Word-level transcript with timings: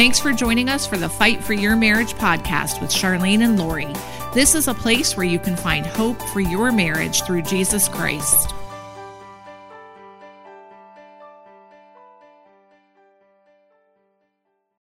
Thanks 0.00 0.18
for 0.18 0.32
joining 0.32 0.70
us 0.70 0.86
for 0.86 0.96
the 0.96 1.10
Fight 1.10 1.44
for 1.44 1.52
Your 1.52 1.76
Marriage 1.76 2.14
podcast 2.14 2.80
with 2.80 2.90
Charlyne 2.90 3.42
and 3.42 3.58
Lori. 3.58 3.92
This 4.32 4.54
is 4.54 4.66
a 4.66 4.72
place 4.72 5.14
where 5.14 5.26
you 5.26 5.38
can 5.38 5.56
find 5.56 5.84
hope 5.84 6.18
for 6.22 6.40
your 6.40 6.72
marriage 6.72 7.22
through 7.24 7.42
Jesus 7.42 7.86
Christ. 7.86 8.54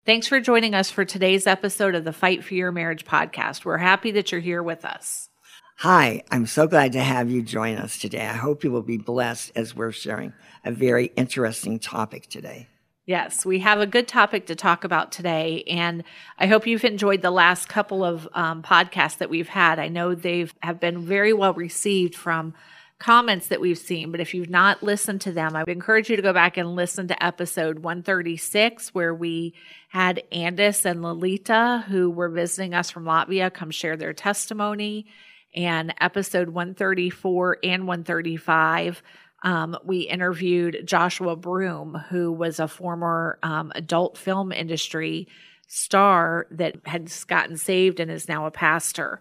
Thanks 0.04 0.26
for 0.26 0.38
joining 0.38 0.74
us 0.74 0.90
for 0.90 1.06
today's 1.06 1.46
episode 1.46 1.94
of 1.94 2.04
the 2.04 2.12
Fight 2.12 2.44
for 2.44 2.52
Your 2.52 2.70
Marriage 2.70 3.06
podcast. 3.06 3.64
We're 3.64 3.78
happy 3.78 4.10
that 4.10 4.30
you're 4.30 4.42
here 4.42 4.62
with 4.62 4.84
us. 4.84 5.30
Hi, 5.78 6.24
I'm 6.30 6.44
so 6.44 6.66
glad 6.66 6.92
to 6.92 7.00
have 7.00 7.30
you 7.30 7.40
join 7.40 7.76
us 7.76 7.98
today. 7.98 8.26
I 8.26 8.34
hope 8.34 8.64
you 8.64 8.70
will 8.70 8.82
be 8.82 8.98
blessed 8.98 9.52
as 9.56 9.74
we're 9.74 9.92
sharing 9.92 10.34
a 10.62 10.72
very 10.72 11.06
interesting 11.16 11.78
topic 11.78 12.28
today. 12.28 12.68
Yes, 13.10 13.44
we 13.44 13.58
have 13.58 13.80
a 13.80 13.88
good 13.88 14.06
topic 14.06 14.46
to 14.46 14.54
talk 14.54 14.84
about 14.84 15.10
today, 15.10 15.64
and 15.66 16.04
I 16.38 16.46
hope 16.46 16.64
you've 16.64 16.84
enjoyed 16.84 17.22
the 17.22 17.32
last 17.32 17.68
couple 17.68 18.04
of 18.04 18.28
um, 18.34 18.62
podcasts 18.62 19.18
that 19.18 19.28
we've 19.28 19.48
had. 19.48 19.80
I 19.80 19.88
know 19.88 20.14
they've 20.14 20.54
have 20.62 20.78
been 20.78 21.04
very 21.04 21.32
well 21.32 21.52
received 21.52 22.14
from 22.14 22.54
comments 23.00 23.48
that 23.48 23.60
we've 23.60 23.78
seen, 23.78 24.12
but 24.12 24.20
if 24.20 24.32
you've 24.32 24.48
not 24.48 24.84
listened 24.84 25.22
to 25.22 25.32
them, 25.32 25.56
I 25.56 25.64
would 25.64 25.72
encourage 25.72 26.08
you 26.08 26.14
to 26.14 26.22
go 26.22 26.32
back 26.32 26.56
and 26.56 26.76
listen 26.76 27.08
to 27.08 27.20
episode 27.20 27.80
136, 27.80 28.94
where 28.94 29.12
we 29.12 29.54
had 29.88 30.22
Andis 30.30 30.84
and 30.84 31.02
Lolita, 31.02 31.86
who 31.88 32.10
were 32.10 32.28
visiting 32.28 32.74
us 32.74 32.90
from 32.90 33.06
Latvia, 33.06 33.52
come 33.52 33.72
share 33.72 33.96
their 33.96 34.12
testimony. 34.12 35.06
And 35.52 35.92
episode 36.00 36.50
134 36.50 37.58
and 37.64 37.88
135, 37.88 39.02
um, 39.42 39.76
we 39.84 40.00
interviewed 40.00 40.82
Joshua 40.84 41.36
Broome, 41.36 41.94
who 42.10 42.32
was 42.32 42.60
a 42.60 42.68
former 42.68 43.38
um, 43.42 43.72
adult 43.74 44.18
film 44.18 44.52
industry 44.52 45.28
star 45.66 46.46
that 46.50 46.76
had 46.84 47.12
gotten 47.26 47.56
saved 47.56 48.00
and 48.00 48.10
is 48.10 48.28
now 48.28 48.46
a 48.46 48.50
pastor. 48.50 49.20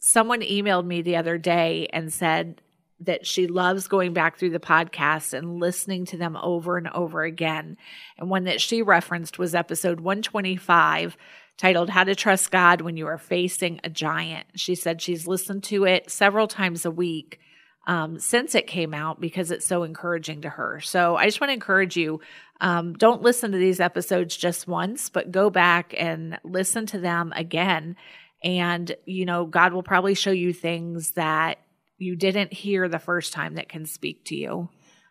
Someone 0.00 0.40
emailed 0.40 0.86
me 0.86 1.02
the 1.02 1.16
other 1.16 1.38
day 1.38 1.88
and 1.92 2.12
said, 2.12 2.60
that 3.04 3.26
she 3.26 3.46
loves 3.46 3.88
going 3.88 4.12
back 4.12 4.38
through 4.38 4.50
the 4.50 4.60
podcast 4.60 5.32
and 5.32 5.58
listening 5.58 6.04
to 6.06 6.16
them 6.16 6.36
over 6.36 6.78
and 6.78 6.88
over 6.88 7.24
again. 7.24 7.76
And 8.16 8.30
one 8.30 8.44
that 8.44 8.60
she 8.60 8.82
referenced 8.82 9.38
was 9.38 9.54
episode 9.54 10.00
125 10.00 11.16
titled 11.56 11.90
How 11.90 12.04
to 12.04 12.14
Trust 12.14 12.50
God 12.50 12.80
When 12.80 12.96
You 12.96 13.06
Are 13.08 13.18
Facing 13.18 13.80
a 13.84 13.90
Giant. 13.90 14.46
She 14.54 14.74
said 14.74 15.02
she's 15.02 15.26
listened 15.26 15.64
to 15.64 15.84
it 15.84 16.10
several 16.10 16.46
times 16.46 16.84
a 16.84 16.90
week 16.90 17.40
um, 17.86 18.18
since 18.18 18.54
it 18.54 18.66
came 18.66 18.94
out 18.94 19.20
because 19.20 19.50
it's 19.50 19.66
so 19.66 19.82
encouraging 19.82 20.42
to 20.42 20.48
her. 20.48 20.80
So 20.80 21.16
I 21.16 21.26
just 21.26 21.40
want 21.40 21.50
to 21.50 21.54
encourage 21.54 21.96
you 21.96 22.20
um, 22.60 22.94
don't 22.94 23.22
listen 23.22 23.50
to 23.52 23.58
these 23.58 23.80
episodes 23.80 24.36
just 24.36 24.68
once, 24.68 25.08
but 25.08 25.32
go 25.32 25.50
back 25.50 25.94
and 25.98 26.38
listen 26.44 26.86
to 26.86 26.98
them 27.00 27.32
again. 27.34 27.96
And, 28.44 28.94
you 29.04 29.26
know, 29.26 29.46
God 29.46 29.72
will 29.72 29.82
probably 29.82 30.14
show 30.14 30.30
you 30.30 30.52
things 30.52 31.12
that 31.12 31.58
you 31.98 32.14
didn't 32.14 32.52
hear 32.52 32.88
the 32.88 33.00
first 33.00 33.32
time 33.32 33.54
that 33.54 33.68
can 33.68 33.84
speak 33.84 34.24
to 34.26 34.36
you. 34.36 34.68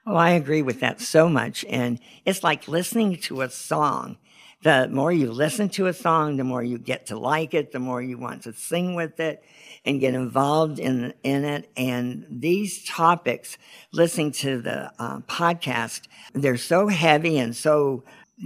Oh, 0.07 0.15
I 0.15 0.31
agree 0.31 0.61
with 0.61 0.79
that 0.79 1.01
so 1.01 1.29
much. 1.29 1.65
And 1.69 1.99
it's 2.25 2.43
like 2.43 2.67
listening 2.67 3.17
to 3.17 3.41
a 3.41 3.49
song. 3.49 4.17
The 4.63 4.87
more 4.91 5.11
you 5.11 5.31
listen 5.31 5.69
to 5.69 5.87
a 5.87 5.93
song, 5.93 6.37
the 6.37 6.43
more 6.43 6.63
you 6.63 6.77
get 6.77 7.07
to 7.07 7.17
like 7.17 7.55
it, 7.55 7.71
the 7.71 7.79
more 7.79 8.01
you 8.01 8.19
want 8.19 8.43
to 8.43 8.53
sing 8.53 8.93
with 8.93 9.19
it 9.19 9.43
and 9.85 9.99
get 9.99 10.13
involved 10.13 10.77
in, 10.77 11.13
in 11.23 11.45
it. 11.45 11.71
And 11.75 12.27
these 12.29 12.85
topics, 12.85 13.57
listening 13.91 14.33
to 14.33 14.61
the 14.61 14.91
uh, 14.99 15.19
podcast, 15.21 16.01
they're 16.33 16.57
so 16.57 16.87
heavy 16.87 17.39
and 17.39 17.55
so 17.55 18.03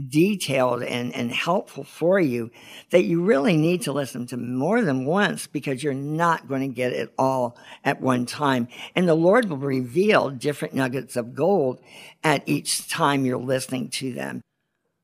detailed 0.10 0.84
and, 0.84 1.14
and 1.16 1.32
helpful 1.32 1.84
for 1.84 2.20
you 2.20 2.52
that 2.92 3.04
you 3.04 3.22
really 3.22 3.58
need 3.58 3.82
to 3.82 3.92
listen 3.92 4.26
to 4.28 4.38
more 4.38 4.82
than 4.82 5.06
once 5.06 5.48
because 5.48 5.84
you're 5.84 5.94
not 5.94 6.48
going 6.48 6.62
to 6.62 6.74
get 6.74 6.94
it 6.94 7.14
all 7.18 7.58
at 7.84 8.02
one 8.02 8.26
time. 8.26 8.68
And 8.96 9.08
the 9.08 9.16
Lord 9.16 9.50
will 9.50 9.58
reveal 9.58 10.30
different 10.30 10.74
nuggets 10.74 11.16
of 11.16 11.36
gold 11.36 11.82
at 12.24 12.44
each 12.46 12.90
time 12.90 13.26
you're 13.26 13.38
listening 13.38 13.90
to 13.90 14.14
them. 14.14 14.42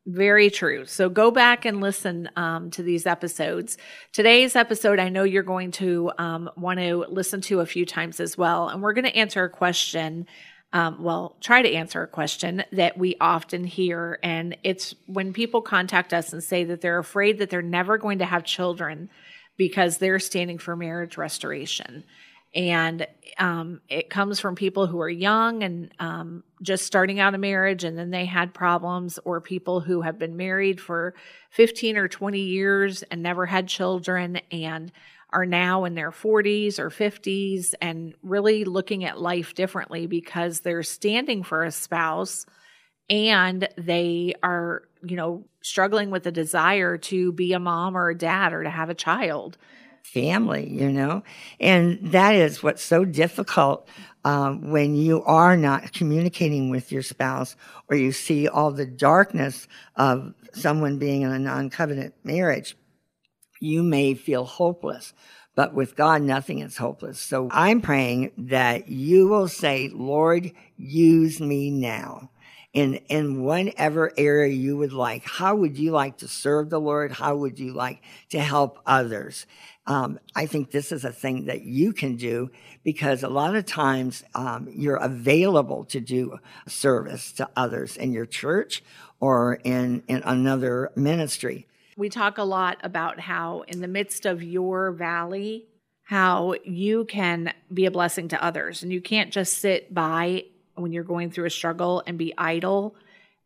Very 0.07 0.50
true. 0.50 0.85
So 0.85 1.09
go 1.09 1.29
back 1.29 1.66
and 1.66 1.79
listen 1.79 2.28
um, 2.35 2.72
to 2.72 2.81
these 2.81 3.06
episodes. 3.06 3.78
Today's 4.12 4.56
episode, 4.56 5.00
I 5.00 5.09
know 5.09 5.23
you're 5.23 5.44
going 5.44 5.72
to 5.73 6.12
um, 6.17 6.50
want 6.57 6.79
to 6.79 7.06
listen 7.07 7.39
to 7.41 7.59
a 7.59 7.67
few 7.67 7.85
times 7.85 8.19
as 8.19 8.35
well. 8.35 8.69
And 8.69 8.81
we're 8.81 8.94
going 8.94 9.06
to 9.06 9.16
answer 9.16 9.44
a 9.44 9.50
question 9.50 10.25
um, 10.73 11.03
well, 11.03 11.35
try 11.41 11.61
to 11.61 11.73
answer 11.73 12.01
a 12.01 12.07
question 12.07 12.63
that 12.72 12.97
we 12.97 13.17
often 13.19 13.66
hear. 13.66 14.19
And 14.23 14.56
it's 14.63 14.95
when 15.06 15.34
people 15.34 15.61
contact 15.61 16.13
us 16.13 16.31
and 16.31 16.44
say 16.44 16.63
that 16.63 16.81
they're 16.81 17.00
afraid 17.00 17.40
that 17.40 17.50
they're 17.50 17.61
never 17.61 17.97
going 17.97 18.19
to 18.19 18.25
have 18.25 18.45
children 18.45 19.09
because 19.57 19.97
they're 19.97 20.19
standing 20.19 20.57
for 20.57 20.75
marriage 20.75 21.17
restoration. 21.17 22.06
And 22.53 23.07
um, 23.38 23.79
it 23.88 24.09
comes 24.09 24.39
from 24.39 24.56
people 24.56 24.85
who 24.85 25.00
are 25.00 25.09
young 25.09 25.63
and 25.63 25.94
um, 26.00 26.44
just 26.62 26.85
starting 26.85 27.19
out 27.19 27.34
a 27.34 27.38
marriage 27.38 27.85
and 27.85 27.97
then 27.97 28.09
they 28.09 28.25
had 28.25 28.53
problems, 28.53 29.19
or 29.23 29.39
people 29.39 29.79
who 29.79 30.01
have 30.01 30.19
been 30.19 30.35
married 30.35 30.81
for 30.81 31.13
15 31.51 31.95
or 31.95 32.07
20 32.07 32.40
years 32.40 33.03
and 33.03 33.23
never 33.23 33.45
had 33.45 33.67
children 33.67 34.41
and 34.51 34.91
are 35.34 35.45
now 35.45 35.85
in 35.85 35.95
their 35.95 36.11
40s 36.11 36.78
or 36.78 36.90
50s 36.90 37.73
and 37.81 38.13
really 38.22 38.66
looking 38.66 39.06
at 39.06 39.22
life 39.22 39.53
differently 39.53 40.06
because 40.06 40.59
they're 40.59 40.84
standing 40.84 41.44
for 41.44 41.63
a 41.63 41.72
spouse 41.72 42.45
and 43.09 43.67
they 43.78 44.34
are, 44.44 44.84
you 45.03 45.16
know, 45.16 45.45
struggling 45.61 46.11
with 46.11 46.25
a 46.28 46.31
desire 46.31 46.97
to 46.97 47.31
be 47.31 47.53
a 47.53 47.59
mom 47.59 47.95
or 47.95 48.09
a 48.09 48.17
dad 48.17 48.53
or 48.53 48.63
to 48.63 48.69
have 48.69 48.90
a 48.90 48.95
child. 48.95 49.57
Family, 50.03 50.69
you 50.69 50.91
know? 50.91 51.23
And 51.59 52.00
that 52.12 52.35
is 52.35 52.63
what's 52.63 52.84
so 52.84 53.06
difficult 53.06 53.88
um, 54.25 54.72
when 54.72 54.95
you 54.95 55.23
are 55.23 55.57
not 55.57 55.94
communicating 55.94 56.69
with 56.69 56.91
your 56.91 57.03
spouse 57.03 57.56
or 57.89 57.95
you 57.95 58.11
see 58.11 58.47
all 58.47 58.72
the 58.72 58.85
darkness 58.85 59.67
of 59.95 60.34
someone 60.53 60.97
being 60.97 61.22
in 61.22 61.31
a 61.31 61.40
non 61.40 61.69
covenant 61.69 62.13
marriage 62.23 62.75
you 63.61 63.84
may 63.84 64.16
feel 64.16 64.44
hopeless, 64.44 65.13
but 65.56 65.73
with 65.73 65.95
God, 65.95 66.23
nothing 66.23 66.59
is 66.59 66.78
hopeless. 66.78 67.19
So 67.19 67.47
I'm 67.51 67.79
praying 67.79 68.31
that 68.38 68.90
you 68.90 69.28
will 69.28 69.47
say, 69.47 69.90
Lord, 69.94 70.51
use 70.78 71.40
me 71.40 71.69
now 71.69 72.31
in, 72.73 72.95
in 73.09 73.44
whatever 73.44 74.11
area 74.17 74.51
you 74.51 74.78
would 74.78 74.94
like. 74.94 75.23
How 75.25 75.56
would 75.56 75.78
you 75.78 75.91
like 75.91 76.17
to 76.17 76.28
serve 76.28 76.69
the 76.69 76.79
Lord? 76.79 77.11
How 77.11 77.35
would 77.35 77.59
you 77.59 77.73
like 77.73 78.01
to 78.29 78.40
help 78.40 78.79
others? 78.85 79.45
Um, 79.88 80.19
I 80.36 80.46
think 80.46 80.72
this 80.72 80.92
is 80.92 81.03
a 81.06 81.12
thing 81.12 81.46
that 81.46 81.64
you 81.64 81.92
can 81.92 82.16
do 82.16 82.52
because 82.84 83.24
a 83.24 83.30
lot 83.30 83.56
of 83.56 83.66
times 83.66 84.24
um, 84.36 84.69
you're 84.72 84.97
available 84.97 85.86
to 85.86 86.00
do 86.00 86.38
service 86.68 87.31
to 87.34 87.50
others 87.56 87.97
in 87.97 88.14
your 88.14 88.28
church 88.28 88.84
or 89.20 89.56
in, 89.64 90.03
in 90.08 90.22
another 90.24 90.91
ministry. 90.96 91.68
We 91.97 92.09
talk 92.09 92.38
a 92.38 92.44
lot 92.44 92.78
about 92.84 93.20
how, 93.20 93.62
in 93.68 93.81
the 93.81 93.88
midst 93.88 94.25
of 94.25 94.44
your 94.44 94.91
valley, 94.91 95.66
how 96.03 96.56
you 96.64 97.06
can 97.06 97.53
be 97.74 97.86
a 97.86 97.91
blessing 97.91 98.28
to 98.30 98.44
others. 98.44 98.84
And 98.84 98.91
you 98.91 99.02
can't 99.02 99.31
just 99.31 99.58
sit 99.58 99.94
by 99.94 100.46
when 100.75 100.91
you're 100.91 101.03
going 101.03 101.31
through 101.31 101.46
a 101.46 101.52
struggle 101.52 102.03
and 102.06 102.18
be 102.18 102.34
idle 102.38 102.96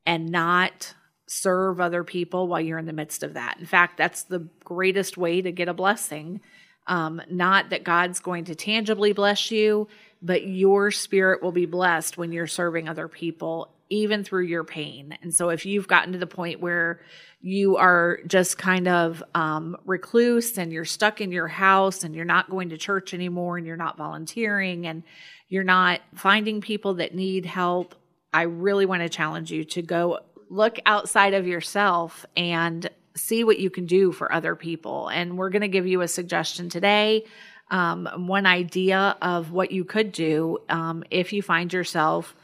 and 0.05 0.29
not 0.29 0.93
serve 1.27 1.79
other 1.81 2.03
people 2.03 2.47
while 2.47 2.61
you're 2.61 2.77
in 2.77 2.85
the 2.85 2.93
midst 2.93 3.23
of 3.23 3.33
that. 3.33 3.57
In 3.59 3.65
fact, 3.65 3.97
that's 3.97 4.23
the 4.23 4.47
greatest 4.63 5.17
way 5.17 5.41
to 5.41 5.51
get 5.51 5.67
a 5.67 5.73
blessing. 5.73 6.41
Um, 6.87 7.21
not 7.29 7.71
that 7.71 7.83
God's 7.83 8.19
going 8.19 8.45
to 8.45 8.55
tangibly 8.55 9.11
bless 9.11 9.49
you, 9.49 9.87
but 10.21 10.45
your 10.45 10.91
spirit 10.91 11.41
will 11.41 11.51
be 11.51 11.65
blessed 11.65 12.17
when 12.17 12.31
you're 12.31 12.47
serving 12.47 12.87
other 12.87 13.07
people 13.07 13.71
even 13.89 14.23
through 14.23 14.43
your 14.43 14.63
pain. 14.63 15.17
And 15.21 15.33
so 15.33 15.49
if 15.49 15.65
you've 15.65 15.87
gotten 15.87 16.13
to 16.13 16.19
the 16.19 16.27
point 16.27 16.59
where 16.59 17.01
you 17.41 17.77
are 17.77 18.19
just 18.25 18.57
kind 18.57 18.87
of 18.87 19.23
um, 19.35 19.77
recluse 19.85 20.57
and 20.57 20.73
you're 20.73 20.85
stuck 20.85 21.21
in 21.21 21.31
your 21.31 21.47
house 21.47 22.03
and 22.03 22.15
you're 22.15 22.25
not 22.25 22.49
going 22.49 22.69
to 22.69 22.77
church 22.77 23.13
anymore 23.13 23.57
and 23.57 23.67
you're 23.67 23.77
not 23.77 23.97
volunteering 23.97 24.87
and 24.87 25.03
you're 25.47 25.63
not 25.63 26.01
finding 26.15 26.61
people 26.61 26.95
that 26.95 27.13
need 27.13 27.45
help, 27.45 27.93
I 28.33 28.43
really 28.43 28.87
want 28.87 29.03
to 29.03 29.09
challenge 29.09 29.51
you 29.51 29.63
to 29.65 29.83
go 29.83 30.19
look 30.49 30.77
outside 30.85 31.33
of 31.33 31.47
yourself 31.47 32.25
and 32.35 32.89
see 33.15 33.43
what 33.43 33.59
you 33.59 33.69
can 33.69 33.85
do 33.85 34.11
for 34.11 34.31
other 34.31 34.55
people. 34.55 35.07
And 35.07 35.37
we're 35.37 35.49
going 35.49 35.61
to 35.61 35.67
give 35.67 35.87
you 35.87 36.01
a 36.01 36.07
suggestion 36.07 36.69
today. 36.69 37.25
Um, 37.71 38.07
one 38.27 38.45
idea 38.45 39.17
of 39.21 39.51
what 39.51 39.71
you 39.71 39.85
could 39.85 40.11
do 40.11 40.59
um, 40.69 41.03
if 41.09 41.33
you 41.33 41.41
find 41.41 41.71
yourself 41.73 42.35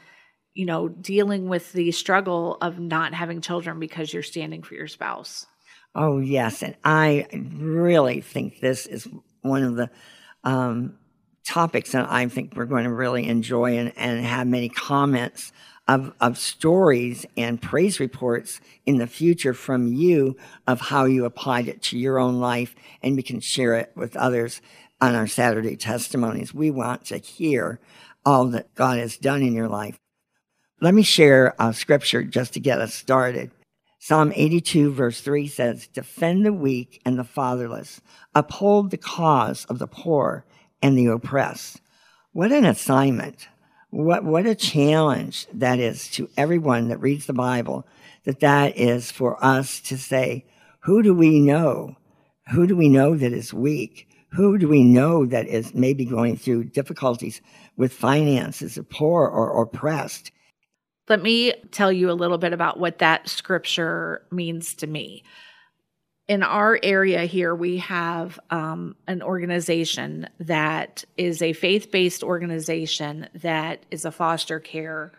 you 0.54 0.66
know, 0.66 0.88
dealing 0.88 1.48
with 1.48 1.72
the 1.72 1.92
struggle 1.92 2.58
of 2.60 2.78
not 2.78 3.14
having 3.14 3.40
children 3.40 3.78
because 3.78 4.12
you're 4.12 4.22
standing 4.22 4.62
for 4.62 4.74
your 4.74 4.88
spouse. 4.88 5.46
Oh, 5.94 6.18
yes. 6.18 6.62
And 6.62 6.76
I 6.84 7.26
really 7.32 8.20
think 8.20 8.60
this 8.60 8.86
is 8.86 9.08
one 9.40 9.62
of 9.62 9.76
the 9.76 9.90
um, 10.44 10.98
topics 11.46 11.92
that 11.92 12.10
I 12.10 12.28
think 12.28 12.54
we're 12.54 12.66
going 12.66 12.84
to 12.84 12.92
really 12.92 13.26
enjoy 13.26 13.78
and, 13.78 13.92
and 13.96 14.24
have 14.24 14.46
many 14.46 14.68
comments 14.68 15.52
of, 15.88 16.12
of 16.20 16.38
stories 16.38 17.26
and 17.36 17.60
praise 17.60 17.98
reports 17.98 18.60
in 18.86 18.98
the 18.98 19.06
future 19.06 19.54
from 19.54 19.92
you 19.92 20.36
of 20.66 20.80
how 20.80 21.04
you 21.04 21.24
applied 21.24 21.68
it 21.68 21.82
to 21.82 21.98
your 21.98 22.18
own 22.18 22.38
life 22.38 22.74
and 23.02 23.16
we 23.16 23.22
can 23.22 23.40
share 23.40 23.74
it 23.74 23.92
with 23.94 24.16
others 24.16 24.60
on 25.00 25.14
our 25.14 25.26
Saturday 25.26 25.76
testimonies. 25.76 26.54
We 26.54 26.70
want 26.70 27.06
to 27.06 27.18
hear 27.18 27.80
all 28.24 28.46
that 28.46 28.74
God 28.74 28.98
has 28.98 29.16
done 29.16 29.42
in 29.42 29.54
your 29.54 29.68
life. 29.68 29.98
Let 30.80 30.94
me 30.94 31.02
share 31.02 31.54
a 31.58 31.72
scripture 31.74 32.22
just 32.22 32.54
to 32.54 32.60
get 32.60 32.80
us 32.80 32.94
started. 32.94 33.50
Psalm 33.98 34.32
82 34.34 34.92
verse 34.92 35.20
3 35.20 35.46
says, 35.46 35.86
defend 35.88 36.44
the 36.44 36.52
weak 36.52 37.00
and 37.04 37.18
the 37.18 37.24
fatherless, 37.24 38.00
uphold 38.34 38.90
the 38.90 38.96
cause 38.96 39.64
of 39.66 39.78
the 39.78 39.86
poor 39.86 40.44
and 40.80 40.96
the 40.98 41.06
oppressed. 41.06 41.80
What 42.32 42.50
an 42.50 42.64
assignment. 42.64 43.48
What, 43.92 44.24
what 44.24 44.46
a 44.46 44.54
challenge 44.54 45.46
that 45.52 45.78
is 45.78 46.08
to 46.12 46.30
everyone 46.38 46.88
that 46.88 47.02
reads 47.02 47.26
the 47.26 47.34
Bible, 47.34 47.86
that 48.24 48.40
that 48.40 48.78
is 48.78 49.10
for 49.10 49.36
us 49.44 49.80
to 49.80 49.98
say, 49.98 50.46
who 50.80 51.02
do 51.02 51.12
we 51.12 51.40
know? 51.40 51.96
Who 52.52 52.66
do 52.66 52.74
we 52.74 52.88
know 52.88 53.14
that 53.18 53.34
is 53.34 53.52
weak? 53.52 54.08
Who 54.30 54.56
do 54.56 54.66
we 54.66 54.82
know 54.82 55.26
that 55.26 55.46
is 55.46 55.74
maybe 55.74 56.06
going 56.06 56.38
through 56.38 56.70
difficulties 56.70 57.42
with 57.76 57.92
finances, 57.92 58.78
or 58.78 58.82
poor 58.82 59.28
or 59.28 59.62
oppressed? 59.62 60.32
Let 61.10 61.22
me 61.22 61.52
tell 61.70 61.92
you 61.92 62.10
a 62.10 62.12
little 62.12 62.38
bit 62.38 62.54
about 62.54 62.80
what 62.80 62.98
that 63.00 63.28
scripture 63.28 64.22
means 64.30 64.72
to 64.76 64.86
me 64.86 65.22
in 66.28 66.42
our 66.42 66.78
area 66.82 67.24
here, 67.24 67.54
we 67.54 67.78
have 67.78 68.38
um, 68.50 68.96
an 69.08 69.22
organization 69.22 70.28
that 70.40 71.04
is 71.16 71.42
a 71.42 71.52
faith 71.52 71.90
based 71.90 72.22
organization 72.22 73.28
that 73.34 73.84
is 73.90 74.04
a 74.04 74.12
foster 74.12 74.60
care 74.60 75.12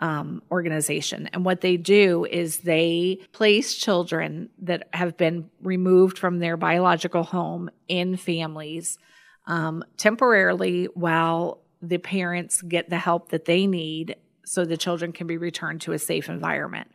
um, 0.00 0.42
organization. 0.50 1.28
And 1.32 1.44
what 1.44 1.60
they 1.60 1.76
do 1.76 2.24
is 2.24 2.58
they 2.58 3.20
place 3.32 3.74
children 3.74 4.48
that 4.62 4.88
have 4.92 5.16
been 5.16 5.50
removed 5.60 6.18
from 6.18 6.38
their 6.38 6.56
biological 6.56 7.24
home 7.24 7.70
in 7.88 8.16
families 8.16 8.98
um, 9.46 9.82
temporarily 9.96 10.84
while 10.94 11.62
the 11.82 11.98
parents 11.98 12.62
get 12.62 12.90
the 12.90 12.98
help 12.98 13.30
that 13.30 13.44
they 13.44 13.66
need 13.66 14.16
so 14.44 14.64
the 14.64 14.76
children 14.76 15.12
can 15.12 15.26
be 15.26 15.36
returned 15.36 15.80
to 15.82 15.92
a 15.92 15.98
safe 15.98 16.28
environment. 16.28 16.88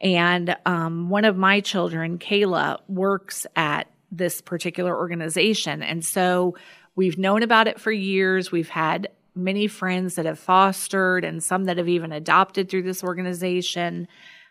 And 0.00 0.56
um, 0.64 1.10
one 1.10 1.24
of 1.24 1.36
my 1.36 1.60
children, 1.60 2.18
Kayla, 2.18 2.80
works 2.88 3.46
at 3.54 3.88
this 4.10 4.40
particular 4.40 4.96
organization. 4.96 5.82
And 5.82 6.04
so 6.04 6.56
we've 6.96 7.18
known 7.18 7.42
about 7.42 7.68
it 7.68 7.80
for 7.80 7.92
years. 7.92 8.50
We've 8.50 8.68
had 8.68 9.08
many 9.34 9.66
friends 9.66 10.16
that 10.16 10.26
have 10.26 10.38
fostered 10.38 11.24
and 11.24 11.42
some 11.42 11.64
that 11.64 11.78
have 11.78 11.88
even 11.88 12.12
adopted 12.12 12.68
through 12.68 12.82
this 12.82 13.04
organization. 13.04 14.08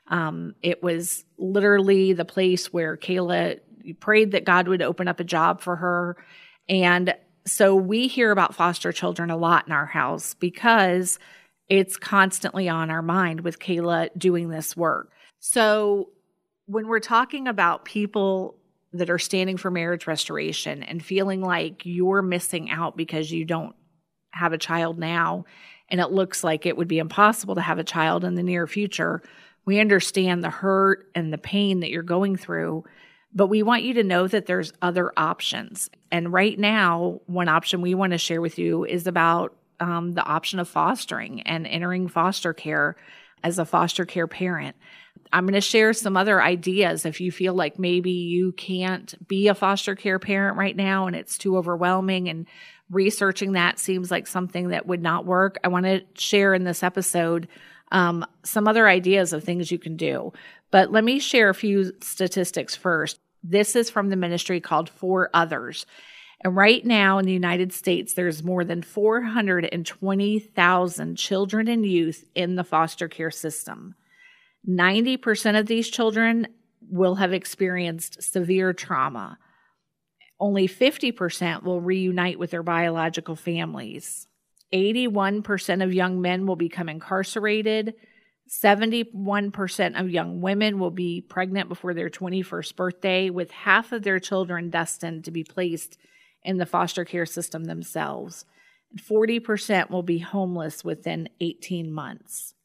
Um, 0.07 0.56
it 0.62 0.81
was 0.81 1.25
literally 1.38 2.13
the 2.13 2.25
place 2.25 2.72
where 2.72 2.96
Kayla 2.96 3.60
prayed 4.00 4.31
that 4.31 4.46
God 4.46 4.68
would 4.68 4.81
open 4.81 5.07
up 5.07 5.19
a 5.19 5.24
job 5.24 5.62
for 5.62 5.75
her. 5.75 6.18
And 6.68 7.13
so 7.46 7.75
we 7.75 8.07
hear 8.07 8.31
about 8.31 8.56
foster 8.56 8.92
children 8.92 9.31
a 9.31 9.38
lot 9.38 9.66
in 9.68 9.74
our 9.74 9.86
house 9.86 10.36
because 10.36 11.19
it's 11.68 11.98
constantly 11.98 12.69
on 12.69 12.90
our 12.90 13.01
mind 13.01 13.42
with 13.42 13.60
Kayla 13.60 14.10
doing 14.18 14.50
this 14.50 14.78
work. 14.78 15.12
So, 15.39 16.09
when 16.65 16.88
we're 16.88 17.00
talking 17.00 17.47
about 17.47 17.86
people 17.86 18.56
that 18.94 19.09
are 19.09 19.18
standing 19.18 19.57
for 19.57 19.71
marriage 19.71 20.06
restoration 20.06 20.83
and 20.83 21.03
feeling 21.03 21.41
like 21.41 21.86
you're 21.86 22.21
missing 22.21 22.69
out 22.69 22.95
because 22.95 23.31
you 23.31 23.45
don't 23.45 23.75
have 24.31 24.53
a 24.53 24.57
child 24.57 25.00
now, 25.00 25.45
and 25.89 26.00
it 26.00 26.12
looks 26.12 26.44
like 26.44 26.65
it 26.65 26.77
would 26.77 26.88
be 26.88 27.00
impossible 27.00 27.56
to 27.56 27.62
have 27.62 27.80
a 27.80 27.83
child 27.83 28.24
in 28.24 28.36
the 28.36 28.44
near 28.44 28.68
future, 28.68 29.21
we 29.65 29.80
understand 29.80 30.44
the 30.44 30.50
hurt 30.50 31.09
and 31.15 31.33
the 31.33 31.38
pain 31.38 31.80
that 31.80 31.89
you're 31.89 32.03
going 32.03 32.36
through. 32.36 32.83
But 33.33 33.47
we 33.47 33.62
want 33.62 33.83
you 33.83 33.94
to 33.95 34.03
know 34.03 34.27
that 34.27 34.47
there's 34.47 34.74
other 34.81 35.12
options. 35.15 35.89
And 36.12 36.33
right 36.33 36.57
now, 36.57 37.21
one 37.27 37.47
option 37.47 37.81
we 37.81 37.94
want 37.94 38.12
to 38.12 38.18
share 38.18 38.41
with 38.41 38.57
you 38.57 38.86
is 38.86 39.06
about 39.06 39.56
um, 39.80 40.13
the 40.13 40.24
option 40.24 40.59
of 40.59 40.68
fostering 40.68 41.41
and 41.41 41.68
entering 41.68 42.07
foster 42.07 42.53
care 42.53 42.95
as 43.44 43.59
a 43.59 43.65
foster 43.65 44.06
care 44.06 44.27
parent. 44.27 44.75
I'm 45.31 45.45
going 45.45 45.53
to 45.53 45.61
share 45.61 45.93
some 45.93 46.17
other 46.17 46.41
ideas 46.41 47.05
if 47.05 47.21
you 47.21 47.31
feel 47.31 47.53
like 47.53 47.77
maybe 47.77 48.11
you 48.11 48.51
can't 48.53 49.15
be 49.27 49.47
a 49.47 49.55
foster 49.55 49.95
care 49.95 50.17
parent 50.17 50.57
right 50.57 50.75
now 50.75 51.07
and 51.07 51.15
it's 51.15 51.37
too 51.37 51.57
overwhelming 51.57 52.29
and 52.29 52.47
researching 52.89 53.53
that 53.53 53.77
seems 53.77 54.09
like 54.09 54.25
something 54.25 54.69
that 54.69 54.87
would 54.87 55.03
not 55.03 55.25
work. 55.25 55.59
I 55.63 55.67
want 55.67 55.85
to 55.85 56.01
share 56.15 56.55
in 56.55 56.63
this 56.63 56.81
episode 56.81 57.47
um, 57.91 58.25
some 58.43 58.67
other 58.67 58.87
ideas 58.87 59.33
of 59.33 59.43
things 59.43 59.71
you 59.71 59.77
can 59.77 59.95
do. 59.95 60.33
But 60.71 60.91
let 60.91 61.03
me 61.03 61.19
share 61.19 61.49
a 61.49 61.55
few 61.55 61.91
statistics 62.01 62.75
first. 62.75 63.19
This 63.43 63.75
is 63.75 63.89
from 63.89 64.09
the 64.09 64.15
ministry 64.15 64.59
called 64.59 64.89
For 64.89 65.29
Others. 65.33 65.85
And 66.41 66.55
right 66.55 66.85
now 66.85 67.17
in 67.17 67.25
the 67.25 67.33
United 67.33 67.73
States, 67.73 68.13
there's 68.13 68.43
more 68.43 68.63
than 68.63 68.81
420,000 68.81 71.15
children 71.17 71.67
and 71.67 71.85
youth 71.85 72.23
in 72.33 72.55
the 72.55 72.63
foster 72.63 73.07
care 73.07 73.31
system. 73.31 73.95
90% 74.67 75.59
of 75.59 75.67
these 75.67 75.89
children 75.89 76.47
will 76.89 77.15
have 77.15 77.33
experienced 77.33 78.21
severe 78.21 78.73
trauma. 78.73 79.38
Only 80.39 80.67
50% 80.67 81.63
will 81.63 81.81
reunite 81.81 82.39
with 82.39 82.51
their 82.51 82.63
biological 82.63 83.35
families. 83.35 84.27
81% 84.73 85.83
of 85.83 85.94
young 85.94 86.21
men 86.21 86.45
will 86.45 86.56
become 86.56 86.89
incarcerated. 86.89 87.95
71% 88.50 90.00
of 90.00 90.09
young 90.09 90.41
women 90.41 90.79
will 90.79 90.91
be 90.91 91.21
pregnant 91.21 91.69
before 91.69 91.94
their 91.94 92.09
21st 92.09 92.75
birthday, 92.75 93.29
with 93.29 93.51
half 93.51 93.91
of 93.91 94.03
their 94.03 94.19
children 94.19 94.69
destined 94.69 95.25
to 95.25 95.31
be 95.31 95.44
placed 95.44 95.97
in 96.44 96.57
the 96.57 96.65
foster 96.65 97.05
care 97.05 97.25
system 97.25 97.65
themselves. 97.65 98.45
40% 98.97 99.91
will 99.91 100.03
be 100.03 100.19
homeless 100.19 100.83
within 100.83 101.29
18 101.39 101.91
months. 101.91 102.55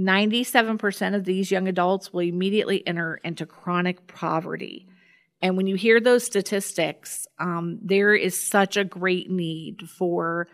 97% 0.00 1.14
of 1.14 1.24
these 1.24 1.50
young 1.50 1.68
adults 1.68 2.12
will 2.12 2.20
immediately 2.20 2.86
enter 2.86 3.20
into 3.24 3.46
chronic 3.46 4.06
poverty. 4.06 4.88
And 5.40 5.56
when 5.56 5.66
you 5.66 5.76
hear 5.76 6.00
those 6.00 6.24
statistics, 6.24 7.26
um, 7.38 7.78
there 7.82 8.14
is 8.14 8.38
such 8.38 8.76
a 8.76 8.84
great 8.84 9.30
need 9.30 9.88
for 9.88 10.48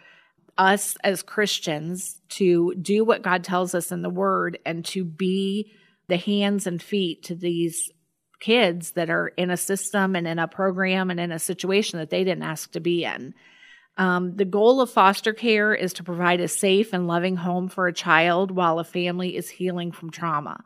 us 0.58 0.96
as 1.02 1.22
Christians 1.22 2.20
to 2.30 2.74
do 2.74 3.04
what 3.04 3.22
God 3.22 3.44
tells 3.44 3.74
us 3.74 3.92
in 3.92 4.02
the 4.02 4.10
Word 4.10 4.58
and 4.66 4.84
to 4.86 5.04
be 5.04 5.72
the 6.08 6.18
hands 6.18 6.66
and 6.66 6.82
feet 6.82 7.22
to 7.24 7.34
these 7.34 7.90
kids 8.40 8.92
that 8.92 9.10
are 9.10 9.28
in 9.28 9.50
a 9.50 9.56
system 9.56 10.16
and 10.16 10.26
in 10.26 10.38
a 10.38 10.48
program 10.48 11.10
and 11.10 11.20
in 11.20 11.30
a 11.30 11.38
situation 11.38 11.98
that 11.98 12.10
they 12.10 12.24
didn't 12.24 12.42
ask 12.42 12.72
to 12.72 12.80
be 12.80 13.04
in. 13.04 13.32
Um, 14.00 14.34
the 14.34 14.46
goal 14.46 14.80
of 14.80 14.88
foster 14.88 15.34
care 15.34 15.74
is 15.74 15.92
to 15.92 16.02
provide 16.02 16.40
a 16.40 16.48
safe 16.48 16.94
and 16.94 17.06
loving 17.06 17.36
home 17.36 17.68
for 17.68 17.86
a 17.86 17.92
child 17.92 18.50
while 18.50 18.78
a 18.78 18.84
family 18.84 19.36
is 19.36 19.50
healing 19.50 19.92
from 19.92 20.10
trauma. 20.10 20.64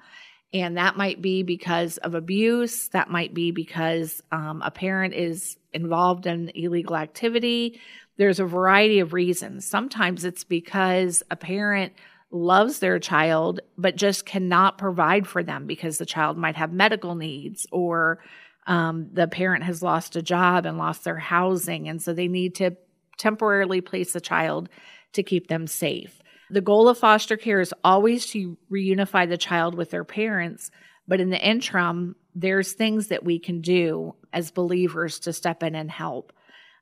And 0.52 0.76
that 0.76 0.96
might 0.96 1.20
be 1.20 1.42
because 1.42 1.98
of 1.98 2.14
abuse, 2.14 2.90
that 2.90 3.10
might 3.10 3.34
be 3.34 3.50
because 3.50 4.22
um, 4.30 4.62
a 4.64 4.70
parent 4.70 5.14
is 5.14 5.56
involved 5.72 6.28
in 6.28 6.52
illegal 6.54 6.94
activity. 6.94 7.80
There's 8.18 8.38
a 8.38 8.44
variety 8.44 9.00
of 9.00 9.12
reasons. 9.12 9.66
Sometimes 9.66 10.24
it's 10.24 10.44
because 10.44 11.24
a 11.28 11.34
parent 11.34 11.92
loves 12.30 12.78
their 12.78 13.00
child, 13.00 13.58
but 13.76 13.96
just 13.96 14.26
cannot 14.26 14.78
provide 14.78 15.26
for 15.26 15.42
them 15.42 15.66
because 15.66 15.98
the 15.98 16.06
child 16.06 16.38
might 16.38 16.54
have 16.54 16.72
medical 16.72 17.16
needs 17.16 17.66
or 17.72 18.20
um, 18.68 19.08
the 19.12 19.26
parent 19.26 19.64
has 19.64 19.82
lost 19.82 20.14
a 20.14 20.22
job 20.22 20.66
and 20.66 20.78
lost 20.78 21.02
their 21.02 21.18
housing. 21.18 21.88
And 21.88 22.00
so 22.00 22.14
they 22.14 22.28
need 22.28 22.54
to 22.56 22.76
temporarily 23.18 23.80
place 23.80 24.12
the 24.12 24.20
child 24.20 24.68
to 25.12 25.22
keep 25.22 25.48
them 25.48 25.66
safe. 25.66 26.20
The 26.50 26.60
goal 26.60 26.88
of 26.88 26.98
foster 26.98 27.36
care 27.36 27.60
is 27.60 27.74
always 27.82 28.26
to 28.26 28.56
reunify 28.70 29.28
the 29.28 29.38
child 29.38 29.74
with 29.74 29.90
their 29.90 30.04
parents, 30.04 30.70
but 31.08 31.20
in 31.20 31.30
the 31.30 31.40
interim, 31.40 32.16
there's 32.34 32.72
things 32.72 33.08
that 33.08 33.24
we 33.24 33.38
can 33.38 33.60
do 33.60 34.14
as 34.32 34.50
believers 34.50 35.18
to 35.20 35.32
step 35.32 35.62
in 35.62 35.74
and 35.74 35.90
help. 35.90 36.32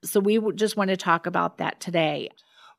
So 0.05 0.19
we 0.21 0.41
just 0.55 0.77
want 0.77 0.91
to 0.91 0.97
talk 0.97 1.27
about 1.27 1.59
that 1.59 1.81
today. 1.81 2.31